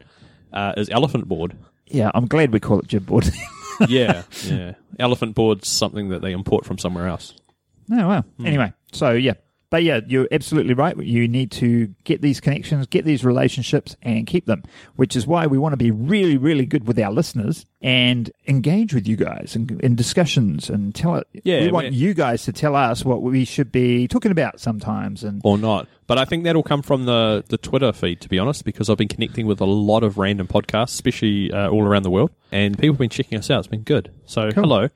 uh, 0.53 0.73
is 0.79 0.89
Elephant 0.89 1.29
Board. 1.29 1.55
Yeah, 1.89 2.11
I'm 2.15 2.27
glad 2.27 2.51
we 2.51 2.59
call 2.61 2.79
it 2.79 2.87
jibboard. 2.89 3.31
yeah, 3.89 4.23
yeah. 4.47 4.73
Elephant 4.99 5.35
Board's 5.35 5.69
something 5.69 6.09
that 6.09 6.23
they 6.23 6.33
import 6.33 6.65
from 6.65 6.79
somewhere 6.79 7.07
else. 7.07 7.35
Oh 7.93 8.09
wow. 8.09 8.25
Hmm. 8.39 8.47
Anyway, 8.47 8.73
so 8.93 9.11
yeah. 9.11 9.35
But 9.75 9.83
yeah, 9.83 9.99
you're 10.07 10.29
absolutely 10.31 10.75
right. 10.75 10.97
You 10.97 11.27
need 11.27 11.51
to 11.51 11.89
get 12.05 12.23
these 12.23 12.39
connections, 12.39 12.87
get 12.87 13.05
these 13.05 13.25
relationships, 13.25 13.97
and 14.03 14.25
keep 14.25 14.47
them, 14.47 14.63
which 14.95 15.17
is 15.17 15.27
why 15.27 15.49
we 15.49 15.59
want 15.59 15.73
to 15.73 15.77
be 15.77 15.91
really, 15.91 16.37
really 16.37 16.65
good 16.65 16.87
with 16.87 16.97
our 17.01 17.11
listeners 17.11 17.67
and 17.83 18.31
engage 18.47 18.95
with 18.95 19.09
you 19.09 19.17
guys 19.17 19.57
in, 19.57 19.81
in 19.83 19.97
discussions 19.97 20.71
and 20.71 20.95
tell 20.95 21.17
it. 21.17 21.27
Yeah, 21.43 21.63
we 21.63 21.73
want 21.73 21.93
you 21.93 22.15
guys 22.15 22.45
to 22.45 22.53
tell 22.53 22.77
us 22.77 23.05
what 23.05 23.23
we 23.23 23.45
should 23.45 23.73
be 23.73 24.07
talking 24.07 24.31
about 24.31 24.61
sometimes. 24.61 25.25
And 25.25 25.41
or 25.43 25.59
not. 25.59 25.89
But 26.07 26.19
I 26.19 26.25
think 26.25 26.45
that'll 26.45 26.63
come 26.63 26.83
from 26.83 27.07
the, 27.07 27.43
the 27.49 27.59
Twitter 27.59 27.93
feed, 27.93 28.21
to 28.21 28.29
be 28.29 28.39
honest, 28.39 28.65
because 28.65 28.89
I've 28.89 28.99
been 28.99 29.09
connecting 29.09 29.45
with 29.45 29.61
a 29.61 29.67
lot 29.67 30.05
of 30.05 30.19
random 30.19 30.47
podcasts, 30.47 30.95
especially 30.95 31.51
uh, 31.51 31.69
all 31.69 31.83
around 31.83 32.05
the 32.05 32.11
world, 32.13 32.31
and 32.53 32.79
people 32.79 32.95
have 32.95 33.01
been 33.01 33.11
checking 33.11 33.41
us 33.41 33.51
out. 33.51 33.59
It's 33.59 33.67
been 33.67 33.83
good. 33.83 34.13
So 34.25 34.53
Cool. 34.53 34.63
hello, 34.63 34.89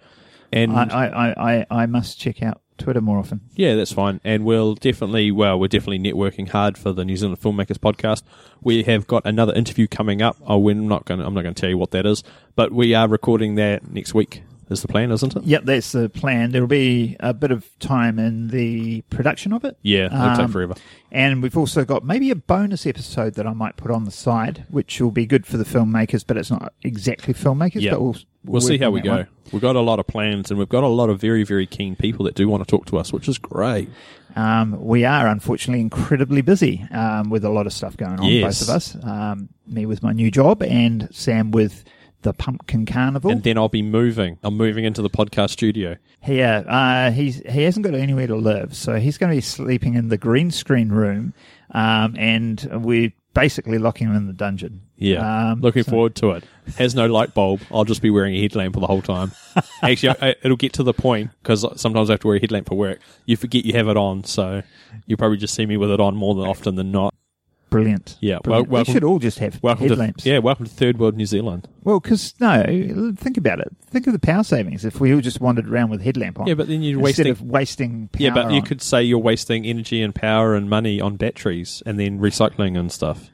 and 0.52 0.70
I, 0.70 0.84
I, 0.84 1.06
I, 1.08 1.52
I, 1.58 1.66
I 1.68 1.86
must 1.86 2.20
check 2.20 2.44
out 2.44 2.60
Twitter 2.78 3.00
more 3.00 3.18
often. 3.18 3.40
yeah, 3.54 3.74
that's 3.74 3.92
fine. 3.92 4.20
And 4.24 4.44
we'll 4.44 4.74
definitely, 4.74 5.30
well, 5.30 5.58
we're 5.58 5.68
definitely 5.68 5.98
networking 5.98 6.48
hard 6.48 6.78
for 6.78 6.92
the 6.92 7.04
New 7.04 7.16
Zealand 7.16 7.40
Filmmakers 7.40 7.78
podcast. 7.78 8.22
We 8.62 8.82
have 8.84 9.06
got 9.06 9.26
another 9.26 9.52
interview 9.54 9.86
coming 9.86 10.22
up. 10.22 10.36
Oh, 10.46 10.58
we're 10.58 10.74
not 10.74 11.04
going. 11.04 11.20
I'm 11.20 11.34
not 11.34 11.42
going 11.42 11.54
to 11.54 11.60
tell 11.60 11.70
you 11.70 11.78
what 11.78 11.90
that 11.92 12.06
is, 12.06 12.22
but 12.56 12.72
we 12.72 12.94
are 12.94 13.08
recording 13.08 13.56
that 13.56 13.90
next 13.90 14.14
week. 14.14 14.42
Is 14.70 14.82
the 14.82 14.88
plan, 14.88 15.10
isn't 15.12 15.34
it? 15.34 15.44
Yep, 15.44 15.64
that's 15.64 15.92
the 15.92 16.10
plan. 16.10 16.50
There'll 16.52 16.68
be 16.68 17.16
a 17.20 17.32
bit 17.32 17.50
of 17.52 17.66
time 17.78 18.18
in 18.18 18.48
the 18.48 19.00
production 19.08 19.54
of 19.54 19.64
it. 19.64 19.78
Yeah, 19.80 20.06
it'll 20.14 20.36
take 20.36 20.40
Um, 20.40 20.52
forever. 20.52 20.74
And 21.10 21.42
we've 21.42 21.56
also 21.56 21.86
got 21.86 22.04
maybe 22.04 22.30
a 22.30 22.36
bonus 22.36 22.86
episode 22.86 23.32
that 23.36 23.46
I 23.46 23.54
might 23.54 23.78
put 23.78 23.90
on 23.90 24.04
the 24.04 24.10
side, 24.10 24.66
which 24.68 25.00
will 25.00 25.10
be 25.10 25.24
good 25.24 25.46
for 25.46 25.56
the 25.56 25.64
filmmakers, 25.64 26.22
but 26.26 26.36
it's 26.36 26.50
not 26.50 26.74
exactly 26.82 27.32
filmmakers. 27.32 27.80
Yeah. 27.80 27.92
but 27.92 28.02
we'll 28.02 28.16
We'll 28.48 28.60
see 28.60 28.78
how 28.78 28.90
we 28.90 29.00
go. 29.00 29.16
one. 29.16 29.28
We've 29.52 29.62
got 29.62 29.76
a 29.76 29.80
lot 29.80 29.98
of 29.98 30.06
plans, 30.06 30.50
and 30.50 30.58
we've 30.58 30.68
got 30.68 30.84
a 30.84 30.88
lot 30.88 31.08
of 31.10 31.20
very, 31.20 31.42
very 31.44 31.66
keen 31.66 31.96
people 31.96 32.24
that 32.26 32.34
do 32.34 32.48
want 32.48 32.62
to 32.66 32.70
talk 32.70 32.86
to 32.86 32.98
us, 32.98 33.12
which 33.12 33.28
is 33.28 33.38
great. 33.38 33.88
Um, 34.36 34.84
we 34.84 35.04
are 35.04 35.26
unfortunately 35.26 35.80
incredibly 35.80 36.42
busy 36.42 36.86
um, 36.90 37.30
with 37.30 37.44
a 37.44 37.50
lot 37.50 37.66
of 37.66 37.72
stuff 37.72 37.96
going 37.96 38.20
on, 38.20 38.26
Yes. 38.28 38.60
both 38.60 38.68
of 38.68 38.74
us. 38.76 38.96
Um, 39.02 39.48
me 39.66 39.86
with 39.86 40.02
my 40.02 40.12
new 40.12 40.30
job, 40.30 40.62
and 40.62 41.08
Sam 41.12 41.50
with 41.50 41.84
the 42.22 42.32
Pumpkin 42.32 42.84
Carnival. 42.84 43.30
And 43.30 43.42
then 43.42 43.56
I'll 43.56 43.68
be 43.68 43.80
moving. 43.82 44.38
I'm 44.42 44.56
moving 44.56 44.84
into 44.84 45.02
the 45.02 45.10
podcast 45.10 45.50
studio. 45.50 45.96
Yeah, 46.26 46.58
uh, 46.58 47.10
he's 47.12 47.36
he 47.48 47.62
hasn't 47.62 47.84
got 47.86 47.94
anywhere 47.94 48.26
to 48.26 48.36
live, 48.36 48.74
so 48.76 48.96
he's 48.96 49.16
going 49.18 49.30
to 49.30 49.36
be 49.36 49.40
sleeping 49.40 49.94
in 49.94 50.08
the 50.08 50.18
green 50.18 50.50
screen 50.50 50.88
room, 50.90 51.32
um, 51.70 52.16
and 52.18 52.68
we're 52.84 53.12
basically 53.40 53.78
locking 53.78 54.08
him 54.08 54.16
in 54.16 54.26
the 54.26 54.32
dungeon. 54.32 54.82
Yeah, 54.96 55.50
Um, 55.52 55.60
looking 55.60 55.82
so- 55.84 55.90
forward 55.92 56.14
to 56.16 56.30
it. 56.32 56.44
Has 56.76 56.94
no 56.94 57.06
light 57.06 57.34
bulb. 57.34 57.60
I'll 57.70 57.84
just 57.84 58.02
be 58.02 58.10
wearing 58.10 58.34
a 58.34 58.40
headlamp 58.42 58.74
for 58.74 58.80
the 58.80 58.86
whole 58.86 59.00
time. 59.02 59.32
Actually, 59.82 60.16
I, 60.20 60.34
it'll 60.42 60.56
get 60.56 60.72
to 60.74 60.82
the 60.82 60.92
point 60.92 61.30
because 61.42 61.64
sometimes 61.80 62.10
I 62.10 62.14
have 62.14 62.20
to 62.20 62.26
wear 62.26 62.36
a 62.36 62.40
headlamp 62.40 62.68
for 62.68 62.74
work. 62.76 62.98
You 63.24 63.36
forget 63.36 63.64
you 63.64 63.72
have 63.74 63.88
it 63.88 63.96
on, 63.96 64.24
so 64.24 64.62
you 65.06 65.16
probably 65.16 65.38
just 65.38 65.54
see 65.54 65.64
me 65.66 65.76
with 65.76 65.90
it 65.90 66.00
on 66.00 66.16
more 66.16 66.34
than 66.34 66.46
often 66.46 66.74
than 66.74 66.90
not. 66.92 67.14
Brilliant. 67.70 68.16
Yeah, 68.20 68.38
Brilliant. 68.42 68.68
well- 68.68 68.78
welcome- 68.78 68.92
we 68.92 68.94
should 68.94 69.04
all 69.04 69.18
just 69.18 69.38
have 69.40 69.58
Welcome 69.62 69.88
headlamps. 69.88 70.24
to 70.24 70.30
yeah, 70.30 70.38
welcome 70.38 70.64
to 70.66 70.70
third 70.70 70.98
world 70.98 71.16
New 71.16 71.26
Zealand. 71.26 71.68
Well, 71.84 72.00
because 72.00 72.34
no, 72.40 73.12
think 73.16 73.36
about 73.36 73.60
it. 73.60 73.68
Think 73.86 74.06
of 74.06 74.12
the 74.12 74.18
power 74.18 74.42
savings 74.42 74.84
if 74.84 75.00
we 75.00 75.12
all 75.14 75.20
just 75.20 75.40
wandered 75.40 75.68
around 75.68 75.90
with 75.90 76.00
headlamp 76.02 76.40
on. 76.40 76.46
Yeah, 76.46 76.54
but 76.54 76.68
then 76.68 76.82
you're 76.82 76.98
instead 77.00 77.26
wasting. 77.26 77.30
of 77.30 77.42
wasting 77.42 78.08
power. 78.08 78.22
yeah, 78.22 78.30
but 78.34 78.50
you 78.50 78.60
on. 78.60 78.62
could 78.66 78.80
say 78.82 79.02
you're 79.02 79.18
wasting 79.18 79.66
energy 79.66 80.02
and 80.02 80.14
power 80.14 80.54
and 80.54 80.68
money 80.70 81.00
on 81.00 81.16
batteries 81.16 81.82
and 81.86 81.98
then 82.00 82.18
recycling 82.18 82.78
and 82.78 82.90
stuff. 82.92 83.30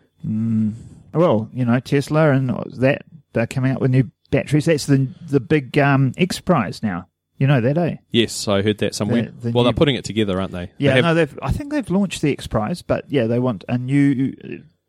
Well, 1.12 1.48
you 1.52 1.64
know, 1.64 1.78
Tesla 1.80 2.32
and 2.32 2.48
that 2.78 3.02
they're 3.32 3.46
coming 3.46 3.70
out 3.72 3.80
with 3.80 3.90
new 3.90 4.10
batteries. 4.30 4.64
That's 4.64 4.86
the 4.86 5.08
the 5.28 5.40
big 5.40 5.78
um, 5.78 6.12
X 6.16 6.40
Prize 6.40 6.82
now. 6.82 7.08
You 7.38 7.46
know 7.48 7.60
that, 7.60 7.76
eh? 7.76 7.96
Yes, 8.10 8.46
I 8.46 8.62
heard 8.62 8.78
that 8.78 8.94
somewhere. 8.94 9.22
The- 9.22 9.30
the 9.30 9.50
well, 9.52 9.64
new- 9.64 9.68
they're 9.68 9.72
putting 9.76 9.96
it 9.96 10.04
together, 10.04 10.40
aren't 10.40 10.52
they? 10.52 10.66
They 10.66 10.72
Yeah, 10.78 10.94
have- 10.94 11.04
no, 11.04 11.14
they've. 11.14 11.38
I 11.42 11.50
think 11.50 11.72
they've 11.72 11.90
launched 11.90 12.22
the 12.22 12.30
X 12.32 12.46
Prize, 12.46 12.82
but 12.82 13.04
yeah, 13.10 13.26
they 13.26 13.38
want 13.38 13.64
a 13.68 13.76
new. 13.78 14.34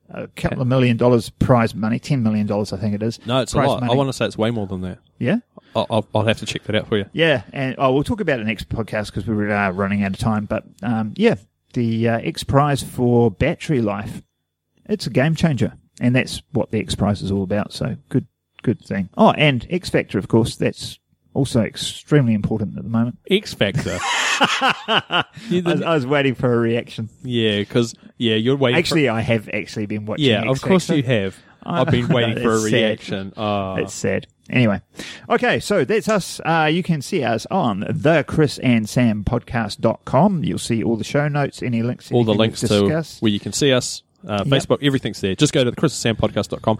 A 0.07 0.27
couple 0.27 0.61
of 0.61 0.67
million 0.67 0.97
dollars 0.97 1.31
prize 1.31 1.73
money, 1.73 1.97
ten 1.97 2.21
million 2.21 2.45
dollars, 2.45 2.71
I 2.71 2.77
think 2.77 2.93
it 2.93 3.01
is. 3.01 3.19
no, 3.25 3.41
it's 3.41 3.53
a 3.53 3.57
prize 3.57 3.67
lot. 3.69 3.83
I 3.83 3.95
want 3.95 4.07
to 4.07 4.13
say 4.13 4.25
it's 4.27 4.37
way 4.37 4.51
more 4.51 4.67
than 4.67 4.81
that. 4.81 4.99
Yeah, 5.17 5.37
I'll, 5.75 5.87
I'll, 5.89 6.07
I'll 6.13 6.25
have 6.25 6.37
to 6.37 6.45
check 6.45 6.63
that 6.65 6.75
out 6.75 6.87
for 6.87 6.97
you. 6.99 7.05
Yeah, 7.11 7.41
and 7.51 7.73
oh, 7.79 7.91
we'll 7.91 8.03
talk 8.03 8.21
about 8.21 8.39
it 8.39 8.45
next 8.45 8.69
podcast 8.69 9.07
because 9.07 9.25
we 9.25 9.33
are 9.51 9.71
running 9.73 10.03
out 10.03 10.11
of 10.11 10.19
time. 10.19 10.45
But 10.45 10.63
um, 10.83 11.15
yeah, 11.17 11.35
the 11.73 12.07
uh, 12.07 12.19
X 12.19 12.43
Prize 12.43 12.83
for 12.83 13.31
battery 13.31 13.81
life, 13.81 14.21
it's 14.85 15.07
a 15.07 15.09
game 15.09 15.33
changer, 15.33 15.73
and 15.99 16.15
that's 16.15 16.43
what 16.51 16.69
the 16.69 16.79
X 16.79 16.93
Prize 16.93 17.23
is 17.23 17.31
all 17.31 17.41
about. 17.41 17.73
So 17.73 17.97
good, 18.09 18.27
good 18.61 18.85
thing. 18.85 19.09
Oh, 19.17 19.31
and 19.31 19.65
X 19.71 19.89
Factor, 19.89 20.19
of 20.19 20.27
course, 20.27 20.55
that's 20.55 20.99
also 21.35 21.61
extremely 21.61 22.33
important 22.33 22.75
at 22.77 22.83
the 22.83 22.89
moment. 22.89 23.19
X 23.29 23.53
Factor. 23.53 23.99
I 24.01 25.25
was, 25.63 25.81
I 25.81 25.93
was 25.93 26.07
waiting 26.07 26.35
for 26.35 26.51
a 26.53 26.57
reaction. 26.57 27.09
yeah, 27.23 27.59
because 27.59 27.93
yeah, 28.17 28.35
you're 28.35 28.55
waiting. 28.55 28.77
Actually, 28.79 29.09
I 29.09 29.21
have 29.21 29.49
actually 29.49 29.85
been 29.85 30.05
watching. 30.05 30.25
yeah, 30.25 30.41
X 30.41 30.49
of 30.49 30.61
course 30.67 30.87
Factor. 30.87 30.97
you 30.97 31.03
have. 31.03 31.37
I've 31.63 31.89
been 31.91 32.07
waiting 32.09 32.41
for 32.43 32.53
a 32.55 32.59
sad. 32.59 32.73
reaction. 32.73 33.33
Oh, 33.37 33.75
It's 33.75 33.93
sad. 33.93 34.27
Anyway, 34.49 34.79
okay, 35.27 35.59
so 35.59 35.83
that's 35.83 36.07
us. 36.07 36.39
Uh, 36.45 36.69
you 36.71 36.83
can 36.83 37.01
see 37.01 37.23
us 37.23 37.47
on 37.49 37.79
the 37.89 38.23
Chris 38.27 38.59
and 38.59 38.87
Sam 38.87 39.23
podcast.com. 39.23 40.43
You'll 40.43 40.59
see 40.59 40.83
all 40.83 40.97
the 40.97 41.03
show 41.03 41.27
notes, 41.27 41.63
any 41.63 41.81
links, 41.81 42.11
all 42.11 42.23
the 42.23 42.33
links 42.35 42.61
to 42.61 43.03
where 43.21 43.31
you 43.31 43.39
can 43.39 43.53
see 43.53 43.73
us, 43.73 44.03
uh, 44.27 44.43
Yep. 44.45 44.47
Facebook, 44.47 44.83
everything's 44.83 45.19
there. 45.21 45.33
Just 45.33 45.51
go 45.51 45.63
to 45.63 45.71
the 45.71 45.75
chrisandsampodcast.com. 45.77 46.77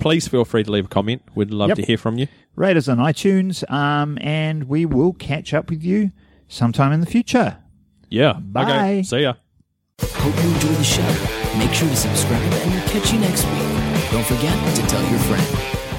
Please 0.00 0.26
feel 0.26 0.44
free 0.44 0.64
to 0.64 0.70
leave 0.70 0.86
a 0.86 0.88
comment. 0.88 1.22
We'd 1.34 1.50
love 1.52 1.68
Yep. 1.68 1.76
to 1.76 1.82
hear 1.84 1.98
from 1.98 2.18
you. 2.18 2.26
rate 2.56 2.76
us 2.76 2.88
on 2.88 2.98
iTunes, 2.98 3.68
um, 3.70 4.18
and 4.20 4.64
we 4.64 4.84
will 4.84 5.12
catch 5.12 5.54
up 5.54 5.70
with 5.70 5.82
you 5.82 6.10
sometime 6.48 6.92
in 6.92 7.00
the 7.00 7.06
future. 7.06 7.58
Yeah. 8.08 8.32
Bye. 8.34 8.62
Okay. 8.64 9.02
See 9.04 9.20
ya. 9.22 9.34
Hope 10.02 10.34
you 10.42 10.50
enjoyed 10.54 10.76
the 10.76 10.84
show. 10.84 11.58
Make 11.58 11.72
sure 11.72 11.88
to 11.88 11.96
subscribe 11.96 12.40
and 12.42 12.72
we'll 12.72 12.88
catch 12.88 13.12
you 13.12 13.20
next 13.20 13.44
week. 13.44 14.10
Don't 14.10 14.26
forget 14.26 14.74
to 14.76 14.82
tell 14.86 15.02
your 15.10 15.18
friend. 15.20 15.89